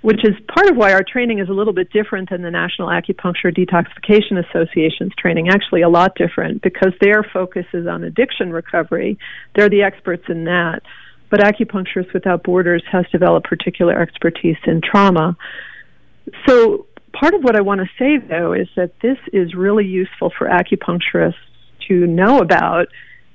which 0.03 0.23
is 0.23 0.35
part 0.55 0.71
of 0.71 0.77
why 0.77 0.93
our 0.93 1.03
training 1.03 1.39
is 1.39 1.49
a 1.49 1.53
little 1.53 1.73
bit 1.73 1.91
different 1.91 2.29
than 2.29 2.43
the 2.43 2.51
National 2.51 2.89
Acupuncture 2.89 3.53
Detoxification 3.53 4.45
Association's 4.47 5.13
training, 5.19 5.49
actually, 5.49 5.81
a 5.81 5.89
lot 5.89 6.15
different 6.15 6.61
because 6.61 6.93
their 7.01 7.25
focus 7.33 7.65
is 7.73 7.87
on 7.87 8.05
addiction 8.05 8.53
recovery. 8.53 9.19
They're 9.57 9.71
the 9.71 9.83
experts 9.83 10.25
in 10.29 10.45
that. 10.45 10.83
But 11.31 11.41
Acupuncturists 11.41 12.13
Without 12.13 12.43
Borders 12.43 12.83
has 12.93 13.07
developed 13.11 13.49
particular 13.49 13.99
expertise 13.99 14.59
in 14.67 14.83
trauma. 14.83 15.37
So, 16.47 16.87
part 17.13 17.33
of 17.35 17.43
what 17.43 17.57
I 17.57 17.63
want 17.63 17.81
to 17.81 17.89
say, 17.99 18.19
though, 18.19 18.53
is 18.53 18.69
that 18.77 18.93
this 19.01 19.19
is 19.33 19.55
really 19.55 19.87
useful 19.87 20.31
for 20.37 20.47
acupuncturists 20.47 21.35
to 21.89 22.07
know 22.07 22.41
about 22.41 22.89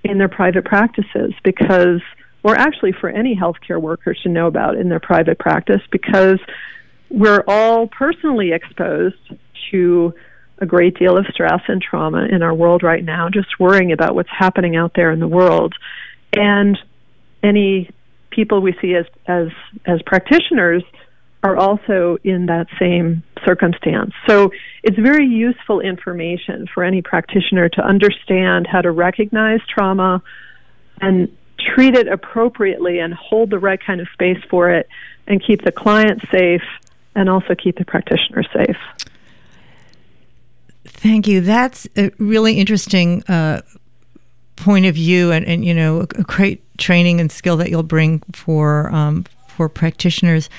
in 0.03 0.19
their 0.19 0.29
private 0.29 0.65
practices 0.65 1.34
because 1.43 2.01
or 2.45 2.55
actually 2.55 2.91
for 2.91 3.10
any 3.10 3.36
healthcare 3.36 3.81
worker 3.81 4.13
to 4.13 4.29
know 4.29 4.45
about 4.45 4.75
in 4.77 4.88
their 4.88 4.99
private 4.99 5.39
practice 5.39 5.81
because 5.91 6.38
we're 7.10 7.43
all 7.47 7.88
personally 7.88 8.51
exposed 8.53 9.15
to 9.71 10.13
a 10.60 10.65
great 10.67 10.95
deal 10.95 11.17
of 11.17 11.25
stress 11.31 11.62
and 11.67 11.81
trauma 11.81 12.27
in 12.31 12.43
our 12.43 12.53
world 12.53 12.84
right 12.84 13.03
now, 13.03 13.29
just 13.29 13.47
worrying 13.60 13.91
about 13.91 14.13
what's 14.13 14.29
happening 14.29 14.75
out 14.75 14.91
there 14.95 15.10
in 15.10 15.19
the 15.19 15.27
world. 15.27 15.73
And 16.34 16.77
any 17.41 17.89
people 18.29 18.62
we 18.62 18.75
see 18.79 18.93
as 18.93 19.05
as 19.25 19.47
as 19.88 20.03
practitioners 20.05 20.84
are 21.41 21.58
also 21.58 22.17
in 22.23 22.45
that 22.45 22.67
same 22.79 23.23
circumstance. 23.43 24.12
So 24.27 24.51
it's 24.84 24.97
very 24.99 25.25
useful 25.25 25.79
information 25.79 26.67
for 26.71 26.84
any 26.84 27.01
practitioner 27.01 27.69
to 27.69 27.81
understand 27.81 28.67
how 28.71 28.81
to 28.81 28.91
recognize 28.91 29.62
trauma 29.67 30.21
and 31.01 31.36
treat 31.57 31.95
it 31.95 32.07
appropriately 32.07 32.99
and 32.99 33.13
hold 33.13 33.49
the 33.49 33.59
right 33.59 33.81
kind 33.81 34.01
of 34.01 34.07
space 34.13 34.41
for 34.49 34.69
it 34.69 34.87
and 35.27 35.43
keep 35.43 35.63
the 35.63 35.71
client 35.71 36.21
safe 36.31 36.63
and 37.15 37.29
also 37.29 37.55
keep 37.55 37.77
the 37.77 37.85
practitioner 37.85 38.43
safe. 38.43 38.77
Thank 40.85 41.27
you. 41.27 41.41
That's 41.41 41.87
a 41.97 42.11
really 42.17 42.59
interesting 42.59 43.23
uh, 43.27 43.61
point 44.55 44.85
of 44.85 44.95
view, 44.95 45.31
and, 45.31 45.45
and 45.45 45.65
you 45.65 45.73
know, 45.73 46.01
a 46.01 46.05
great 46.23 46.61
training 46.77 47.19
and 47.19 47.31
skill 47.31 47.57
that 47.57 47.69
you'll 47.69 47.83
bring 47.83 48.21
for 48.33 48.93
um, 48.93 49.25
for 49.47 49.69
practitioners. 49.69 50.49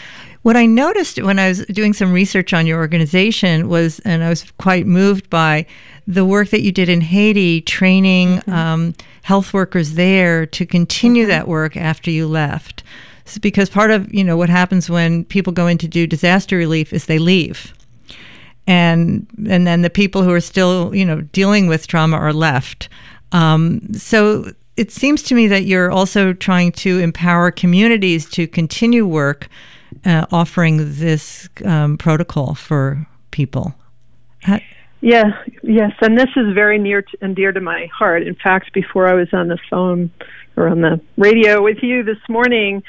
What 0.46 0.56
I 0.56 0.64
noticed 0.64 1.20
when 1.20 1.40
I 1.40 1.48
was 1.48 1.66
doing 1.66 1.92
some 1.92 2.12
research 2.12 2.52
on 2.52 2.68
your 2.68 2.78
organization 2.78 3.68
was, 3.68 3.98
and 4.04 4.22
I 4.22 4.28
was 4.28 4.44
quite 4.58 4.86
moved 4.86 5.28
by 5.28 5.66
the 6.06 6.24
work 6.24 6.50
that 6.50 6.60
you 6.60 6.70
did 6.70 6.88
in 6.88 7.00
Haiti, 7.00 7.62
training 7.62 8.36
mm-hmm. 8.36 8.52
um, 8.52 8.94
health 9.22 9.52
workers 9.52 9.94
there 9.94 10.46
to 10.46 10.64
continue 10.64 11.24
mm-hmm. 11.24 11.30
that 11.30 11.48
work 11.48 11.76
after 11.76 12.12
you 12.12 12.28
left. 12.28 12.84
So 13.24 13.40
because 13.40 13.68
part 13.68 13.90
of 13.90 14.14
you 14.14 14.22
know 14.22 14.36
what 14.36 14.48
happens 14.48 14.88
when 14.88 15.24
people 15.24 15.52
go 15.52 15.66
in 15.66 15.78
to 15.78 15.88
do 15.88 16.06
disaster 16.06 16.56
relief 16.56 16.92
is 16.92 17.06
they 17.06 17.18
leave 17.18 17.74
and 18.68 19.26
and 19.48 19.66
then 19.66 19.82
the 19.82 19.90
people 19.90 20.22
who 20.22 20.30
are 20.30 20.40
still 20.40 20.94
you 20.94 21.04
know 21.04 21.22
dealing 21.22 21.66
with 21.66 21.88
trauma 21.88 22.16
are 22.16 22.32
left. 22.32 22.88
Um, 23.32 23.94
so 23.94 24.52
it 24.76 24.92
seems 24.92 25.24
to 25.24 25.34
me 25.34 25.48
that 25.48 25.64
you're 25.64 25.90
also 25.90 26.32
trying 26.32 26.70
to 26.86 27.00
empower 27.00 27.50
communities 27.50 28.30
to 28.30 28.46
continue 28.46 29.04
work 29.04 29.48
uh, 30.04 30.26
offering 30.30 30.78
this 30.78 31.48
um, 31.64 31.96
protocol 31.96 32.54
for 32.54 33.06
people. 33.30 33.74
How- 34.40 34.60
yeah, 35.00 35.42
yes, 35.62 35.92
and 36.00 36.18
this 36.18 36.30
is 36.36 36.54
very 36.54 36.78
near 36.78 37.02
to, 37.02 37.18
and 37.20 37.36
dear 37.36 37.52
to 37.52 37.60
my 37.60 37.88
heart. 37.96 38.22
In 38.22 38.34
fact, 38.34 38.72
before 38.72 39.08
I 39.08 39.14
was 39.14 39.28
on 39.32 39.48
the 39.48 39.58
phone 39.70 40.10
or 40.56 40.68
on 40.68 40.80
the 40.80 41.00
radio 41.16 41.62
with 41.62 41.78
you 41.82 42.02
this 42.02 42.18
morning, 42.28 42.82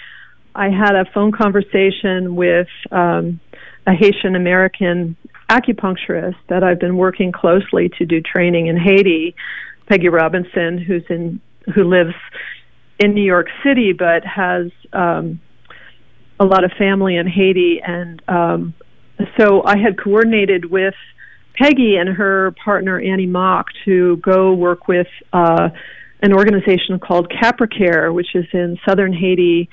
I 0.55 0.69
had 0.69 0.95
a 0.95 1.05
phone 1.13 1.31
conversation 1.31 2.35
with 2.35 2.69
um, 2.91 3.39
a 3.85 3.93
Haitian 3.93 4.35
American 4.35 5.15
acupuncturist 5.49 6.37
that 6.49 6.63
I've 6.63 6.79
been 6.79 6.97
working 6.97 7.31
closely 7.31 7.89
to 7.97 8.05
do 8.05 8.21
training 8.21 8.67
in 8.67 8.77
Haiti, 8.77 9.35
Peggy 9.87 10.09
Robinson, 10.09 10.77
who's 10.77 11.03
in 11.09 11.39
who 11.75 11.83
lives 11.83 12.15
in 12.99 13.13
New 13.13 13.23
York 13.23 13.47
City 13.63 13.93
but 13.93 14.25
has 14.25 14.71
um, 14.93 15.39
a 16.39 16.45
lot 16.45 16.63
of 16.63 16.71
family 16.73 17.15
in 17.15 17.27
Haiti, 17.27 17.81
and 17.81 18.21
um, 18.27 18.73
so 19.37 19.63
I 19.63 19.77
had 19.77 19.97
coordinated 19.97 20.65
with 20.65 20.95
Peggy 21.55 21.95
and 21.95 22.09
her 22.09 22.51
partner 22.63 22.99
Annie 22.99 23.25
Mock 23.25 23.67
to 23.85 24.17
go 24.17 24.53
work 24.53 24.87
with 24.87 25.07
uh, 25.33 25.69
an 26.21 26.33
organization 26.33 26.99
called 26.99 27.29
CapraCare, 27.29 28.13
which 28.13 28.35
is 28.35 28.45
in 28.53 28.79
southern 28.85 29.13
Haiti. 29.13 29.69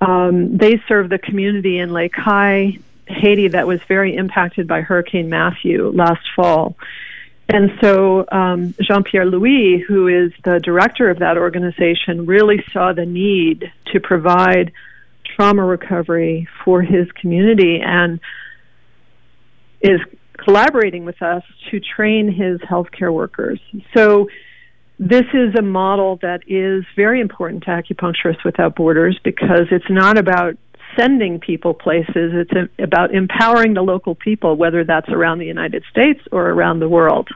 Um, 0.00 0.56
they 0.56 0.80
serve 0.86 1.08
the 1.08 1.18
community 1.18 1.78
in 1.78 1.92
Les 1.92 2.08
Cayes 2.08 2.78
Haiti 3.08 3.48
that 3.48 3.66
was 3.66 3.80
very 3.88 4.14
impacted 4.14 4.68
by 4.68 4.82
Hurricane 4.82 5.28
Matthew 5.28 5.90
last 5.90 6.22
fall. 6.36 6.76
And 7.48 7.72
so 7.80 8.26
um, 8.30 8.74
Jean 8.80 9.02
Pierre 9.02 9.24
Louis, 9.24 9.78
who 9.78 10.06
is 10.06 10.32
the 10.44 10.60
director 10.60 11.08
of 11.08 11.20
that 11.20 11.38
organization, 11.38 12.26
really 12.26 12.62
saw 12.72 12.92
the 12.92 13.06
need 13.06 13.72
to 13.92 14.00
provide 14.00 14.72
trauma 15.38 15.64
recovery 15.64 16.48
for 16.64 16.82
his 16.82 17.06
community 17.12 17.80
and 17.80 18.18
is 19.80 20.00
collaborating 20.36 21.04
with 21.04 21.22
us 21.22 21.44
to 21.70 21.78
train 21.78 22.32
his 22.32 22.60
healthcare 22.60 23.12
workers. 23.12 23.60
So 23.96 24.28
this 24.98 25.24
is 25.32 25.54
a 25.56 25.62
model 25.62 26.18
that 26.22 26.40
is 26.48 26.84
very 26.96 27.20
important 27.20 27.62
to 27.64 27.70
Acupuncturists 27.70 28.44
Without 28.44 28.74
Borders 28.74 29.18
because 29.22 29.68
it's 29.70 29.88
not 29.88 30.18
about 30.18 30.56
sending 30.98 31.38
people 31.38 31.72
places. 31.72 32.32
It's 32.34 32.70
about 32.80 33.14
empowering 33.14 33.74
the 33.74 33.82
local 33.82 34.16
people, 34.16 34.56
whether 34.56 34.82
that's 34.82 35.08
around 35.08 35.38
the 35.38 35.46
United 35.46 35.84
States 35.88 36.20
or 36.32 36.50
around 36.50 36.80
the 36.80 36.88
world. 36.88 37.28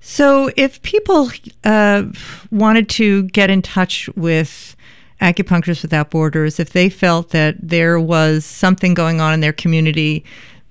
So, 0.00 0.50
if 0.56 0.82
people 0.82 1.30
uh, 1.64 2.04
wanted 2.50 2.88
to 2.90 3.22
get 3.22 3.48
in 3.50 3.62
touch 3.62 4.10
with 4.16 4.76
Acupuncturists 5.22 5.82
Without 5.82 6.10
Borders, 6.10 6.58
if 6.58 6.70
they 6.70 6.88
felt 6.90 7.30
that 7.30 7.56
there 7.60 7.98
was 7.98 8.44
something 8.44 8.92
going 8.92 9.20
on 9.20 9.32
in 9.32 9.40
their 9.40 9.52
community 9.52 10.24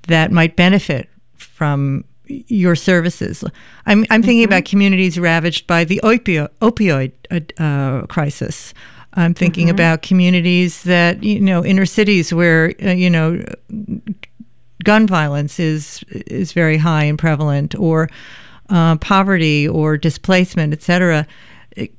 that 0.08 0.32
might 0.32 0.56
benefit 0.56 1.10
from 1.38 2.04
your 2.26 2.76
services, 2.76 3.44
I'm, 3.86 4.06
I'm 4.10 4.22
thinking 4.22 4.40
mm-hmm. 4.40 4.54
about 4.54 4.66
communities 4.66 5.18
ravaged 5.18 5.68
by 5.68 5.86
the 5.86 6.02
opio- 6.04 6.50
opioid 6.62 7.14
uh, 7.60 8.06
crisis. 8.08 8.74
I'm 9.14 9.34
thinking 9.34 9.68
mm-hmm. 9.68 9.76
about 9.76 10.02
communities 10.02 10.84
that 10.84 11.24
you 11.24 11.42
know 11.42 11.66
inner 11.66 11.86
cities 11.86 12.34
where 12.34 12.74
uh, 12.82 12.92
you 12.92 13.10
know 13.10 13.44
gun 14.84 15.08
violence 15.08 15.60
is 15.60 16.04
is 16.10 16.54
very 16.54 16.78
high 16.78 17.04
and 17.04 17.20
prevalent, 17.20 17.76
or 17.76 18.10
uh, 18.70 18.96
poverty 18.98 19.68
or 19.68 19.98
displacement, 19.98 20.74
etc. 20.74 21.28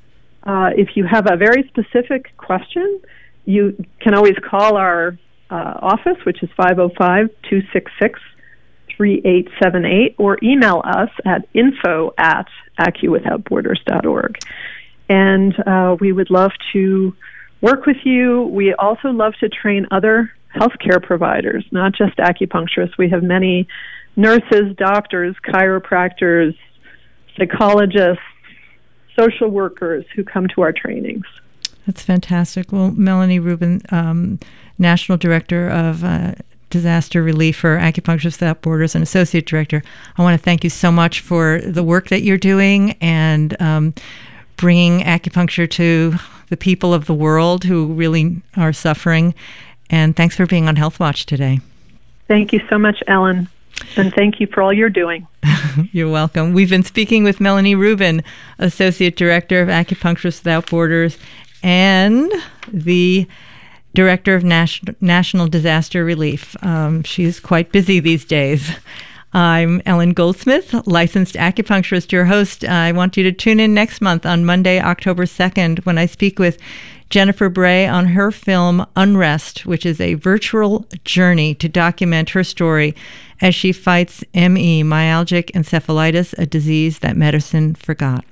uh, 0.45 0.69
if 0.75 0.95
you 0.95 1.06
have 1.06 1.25
a 1.32 1.38
very 1.38 1.63
specific 1.69 2.36
question, 2.38 3.01
you 3.45 3.86
can 3.99 4.13
always 4.13 4.36
call 4.49 4.77
our 4.77 5.17
uh, 5.49 5.79
office, 5.82 6.17
which 6.25 6.41
is 6.43 6.49
505 6.58 7.29
266 7.49 8.19
3878, 8.95 10.15
or 10.17 10.38
email 10.43 10.82
us 10.86 11.10
at 11.25 11.47
info 11.53 12.13
at 12.17 12.47
acuwithoutborders.org. 12.79 14.38
And 15.10 15.67
uh, 15.67 15.97
we 15.99 16.12
would 16.12 16.29
love 16.29 16.51
to 16.73 17.15
work 17.62 17.86
with 17.86 17.97
you. 18.03 18.43
We 18.43 18.73
also 18.73 19.10
love 19.10 19.34
to 19.39 19.49
train 19.49 19.88
other 19.91 20.32
healthcare 20.56 21.01
providers, 21.01 21.65
not 21.71 21.93
just 21.93 22.17
acupuncturists. 22.17 22.97
We 22.97 23.10
have 23.10 23.23
many 23.23 23.67
nurses, 24.15 24.75
doctors, 24.77 25.36
chiropractors, 25.45 26.56
psychologists, 27.38 28.23
social 29.15 29.49
workers 29.49 30.06
who 30.15 30.23
come 30.23 30.47
to 30.49 30.62
our 30.62 30.71
trainings. 30.71 31.26
That's 31.86 32.02
fantastic. 32.02 32.71
Well, 32.71 32.91
Melanie 32.91 33.39
Rubin, 33.39 33.82
um, 33.89 34.39
National 34.78 35.17
Director 35.17 35.69
of 35.69 36.04
uh, 36.04 36.34
Disaster 36.69 37.21
Relief 37.21 37.58
for 37.58 37.78
Acupuncturists 37.78 38.39
Without 38.39 38.62
Borders 38.62 38.95
and 38.95 39.04
Associate 39.04 39.45
Director, 39.45 39.84
I 40.17 40.23
want 40.23 40.39
to 40.39 40.43
thank 40.43 40.63
you 40.63 40.69
so 40.69 40.91
much 40.91 41.19
for 41.19 41.62
the 41.62 41.84
work 41.84 42.10
that 42.10 42.21
you're 42.21 42.38
doing 42.38 42.93
and 43.02 43.60
um, 43.62 43.93
bringing 44.56 45.02
acupuncture 45.02 45.69
to 45.71 46.15
the 46.49 46.58
people 46.58 46.93
of 46.93 47.06
the 47.06 47.13
world 47.13 47.65
who 47.65 47.88
really 47.93 48.41
are 48.56 48.73
suffering. 48.73 49.36
And 49.89 50.15
thanks 50.15 50.36
for 50.36 50.45
being 50.45 50.67
on 50.67 50.76
Health 50.76 50.99
Watch 50.99 51.26
today. 51.26 51.60
Thank 52.28 52.54
you 52.54 52.62
so 52.69 52.78
much, 52.78 53.04
Ellen. 53.08 53.49
And 53.96 54.14
thank 54.14 54.40
you 54.40 54.48
for 54.48 54.62
all 54.62 54.74
you're 54.74 54.90
doing. 54.90 55.28
you're 55.92 56.10
welcome. 56.10 56.54
We've 56.54 56.70
been 56.70 56.84
speaking 56.84 57.24
with 57.24 57.40
Melanie 57.40 57.76
Rubin, 57.76 58.24
Associate 58.60 59.16
Director 59.16 59.62
of 59.62 59.70
Acupuncturists 59.70 60.40
Without 60.40 60.70
Borders 60.70 61.18
and 61.62 62.32
the 62.68 63.28
Director 63.94 64.36
of 64.36 64.44
National, 64.44 64.96
National 65.02 65.48
Disaster 65.48 66.04
Relief. 66.04 66.56
Um, 66.64 67.04
she's 67.04 67.40
quite 67.40 67.72
busy 67.72 68.00
these 68.00 68.26
days. 68.26 68.72
I'm 69.36 69.82
Ellen 69.86 70.14
Goldsmith, 70.14 70.76
licensed 70.86 71.36
acupuncturist, 71.36 72.12
your 72.12 72.26
host. 72.26 72.64
I 72.64 72.92
want 72.92 73.18
you 73.18 73.24
to 73.24 73.32
tune 73.32 73.60
in 73.60 73.74
next 73.74 74.00
month 74.00 74.28
on 74.28 74.46
Monday, 74.46 74.80
October 74.80 75.26
2nd, 75.26 75.86
when 75.88 75.98
I 75.98 76.06
speak 76.06 76.38
with 76.38 76.60
Jennifer 77.10 77.50
Brea 77.50 77.88
on 77.88 78.08
her 78.08 78.32
film 78.32 78.86
Unrest, 78.96 79.66
which 79.66 79.86
is 79.86 80.00
a 80.00 80.16
virtual 80.16 80.86
journey 81.04 81.56
to 81.56 81.68
document 81.68 82.32
her 82.32 82.44
story 82.44 82.96
as 83.43 83.53
she 83.53 83.73
fights 83.73 84.23
ME, 84.34 84.84
myalgic 84.84 85.51
encephalitis, 85.51 86.34
a 86.38 86.45
disease 86.45 86.99
that 86.99 87.17
medicine 87.17 87.75
forgot. 87.75 88.23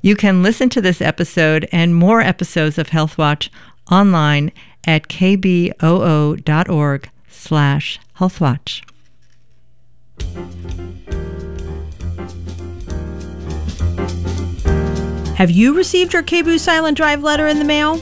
You 0.00 0.14
can 0.14 0.44
listen 0.44 0.68
to 0.70 0.80
this 0.80 1.02
episode 1.02 1.68
and 1.72 1.96
more 1.96 2.20
episodes 2.20 2.78
of 2.78 2.90
Health 2.90 3.18
Watch 3.18 3.50
online 3.90 4.52
at 4.86 5.08
kboo.org 5.08 7.10
slash 7.28 7.98
healthwatch. 8.18 8.82
Have 15.34 15.50
you 15.50 15.74
received 15.74 16.12
your 16.12 16.22
KBOO 16.22 16.60
Silent 16.60 16.96
Drive 16.96 17.24
letter 17.24 17.48
in 17.48 17.58
the 17.58 17.64
mail? 17.64 18.00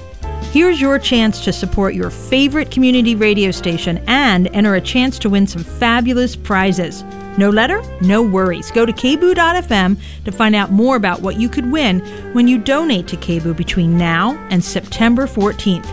Here's 0.51 0.81
your 0.81 0.99
chance 0.99 1.43
to 1.45 1.53
support 1.53 1.95
your 1.95 2.11
favorite 2.11 2.71
community 2.71 3.15
radio 3.15 3.51
station 3.51 4.03
and 4.07 4.49
enter 4.55 4.75
a 4.75 4.81
chance 4.81 5.19
to 5.21 5.31
win 5.31 5.47
some 5.47 5.65
fabulous 5.65 6.37
prizes. 6.37 7.05
No 7.39 7.49
letter? 7.49 7.83
No 8.03 8.23
worries. 8.23 8.71
Go 8.71 8.85
to 8.85 8.93
kboo.fm 8.93 9.99
to 10.25 10.33
find 10.33 10.55
out 10.55 10.71
more 10.71 10.97
about 10.97 11.23
what 11.23 11.41
you 11.41 11.49
could 11.49 11.71
win 11.73 12.01
when 12.35 12.47
you 12.47 12.59
donate 12.59 13.07
to 13.09 13.17
KBOO 13.17 13.57
between 13.57 13.97
now 13.97 14.37
and 14.51 14.63
September 14.63 15.27
14th. 15.27 15.87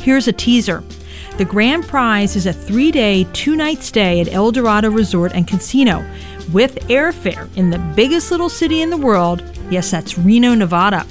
Here's 0.00 0.28
a 0.28 0.32
teaser. 0.32 0.82
The 1.36 1.44
grand 1.44 1.86
prize 1.86 2.34
is 2.34 2.46
a 2.46 2.52
three 2.52 2.90
day, 2.90 3.26
two 3.34 3.56
night 3.56 3.82
stay 3.82 4.20
at 4.22 4.32
Eldorado 4.32 4.90
Resort 4.90 5.32
and 5.34 5.46
Casino 5.46 6.02
with 6.52 6.76
airfare 6.88 7.54
in 7.56 7.68
the 7.68 7.78
biggest 7.94 8.30
little 8.30 8.48
city 8.48 8.80
in 8.80 8.88
the 8.88 8.96
world. 8.96 9.42
Yes, 9.70 9.90
that's 9.90 10.16
Reno, 10.16 10.54
Nevada. 10.54 11.04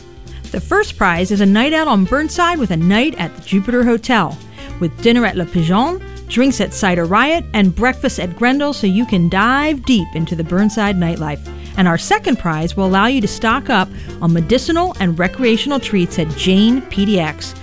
The 0.56 0.62
first 0.62 0.96
prize 0.96 1.32
is 1.32 1.42
a 1.42 1.46
night 1.46 1.74
out 1.74 1.90
on 1.90 2.06
Burnside 2.06 2.60
with 2.60 2.72
a 2.72 2.78
night 2.78 3.14
at 3.16 3.36
the 3.36 3.42
Jupiter 3.42 3.84
Hotel, 3.84 4.38
with 4.80 5.02
dinner 5.02 5.26
at 5.26 5.36
Le 5.36 5.46
Pigeon, 5.46 6.02
drinks 6.30 6.62
at 6.62 6.74
Cider 6.74 7.04
Riot, 7.04 7.44
and 7.54 7.76
breakfast 7.76 8.22
at 8.22 8.38
Grendel 8.38 8.72
so 8.72 8.88
you 8.88 9.06
can 9.06 9.28
dive 9.28 9.84
deep 9.84 10.08
into 10.16 10.34
the 10.34 10.46
Burnside 10.46 10.96
nightlife. 10.96 11.46
And 11.76 11.90
our 11.90 11.98
second 11.98 12.40
prize 12.40 12.78
will 12.78 12.86
allow 12.86 13.08
you 13.08 13.20
to 13.20 13.28
stock 13.28 13.70
up 13.70 13.90
on 14.22 14.32
medicinal 14.32 14.96
and 15.02 15.20
recreational 15.20 15.78
treats 15.78 16.20
at 16.20 16.30
Jane 16.38 16.82
PDX. 16.84 17.54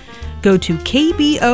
Go 0.43 0.55
to 0.55 0.75
KBO 0.75 1.39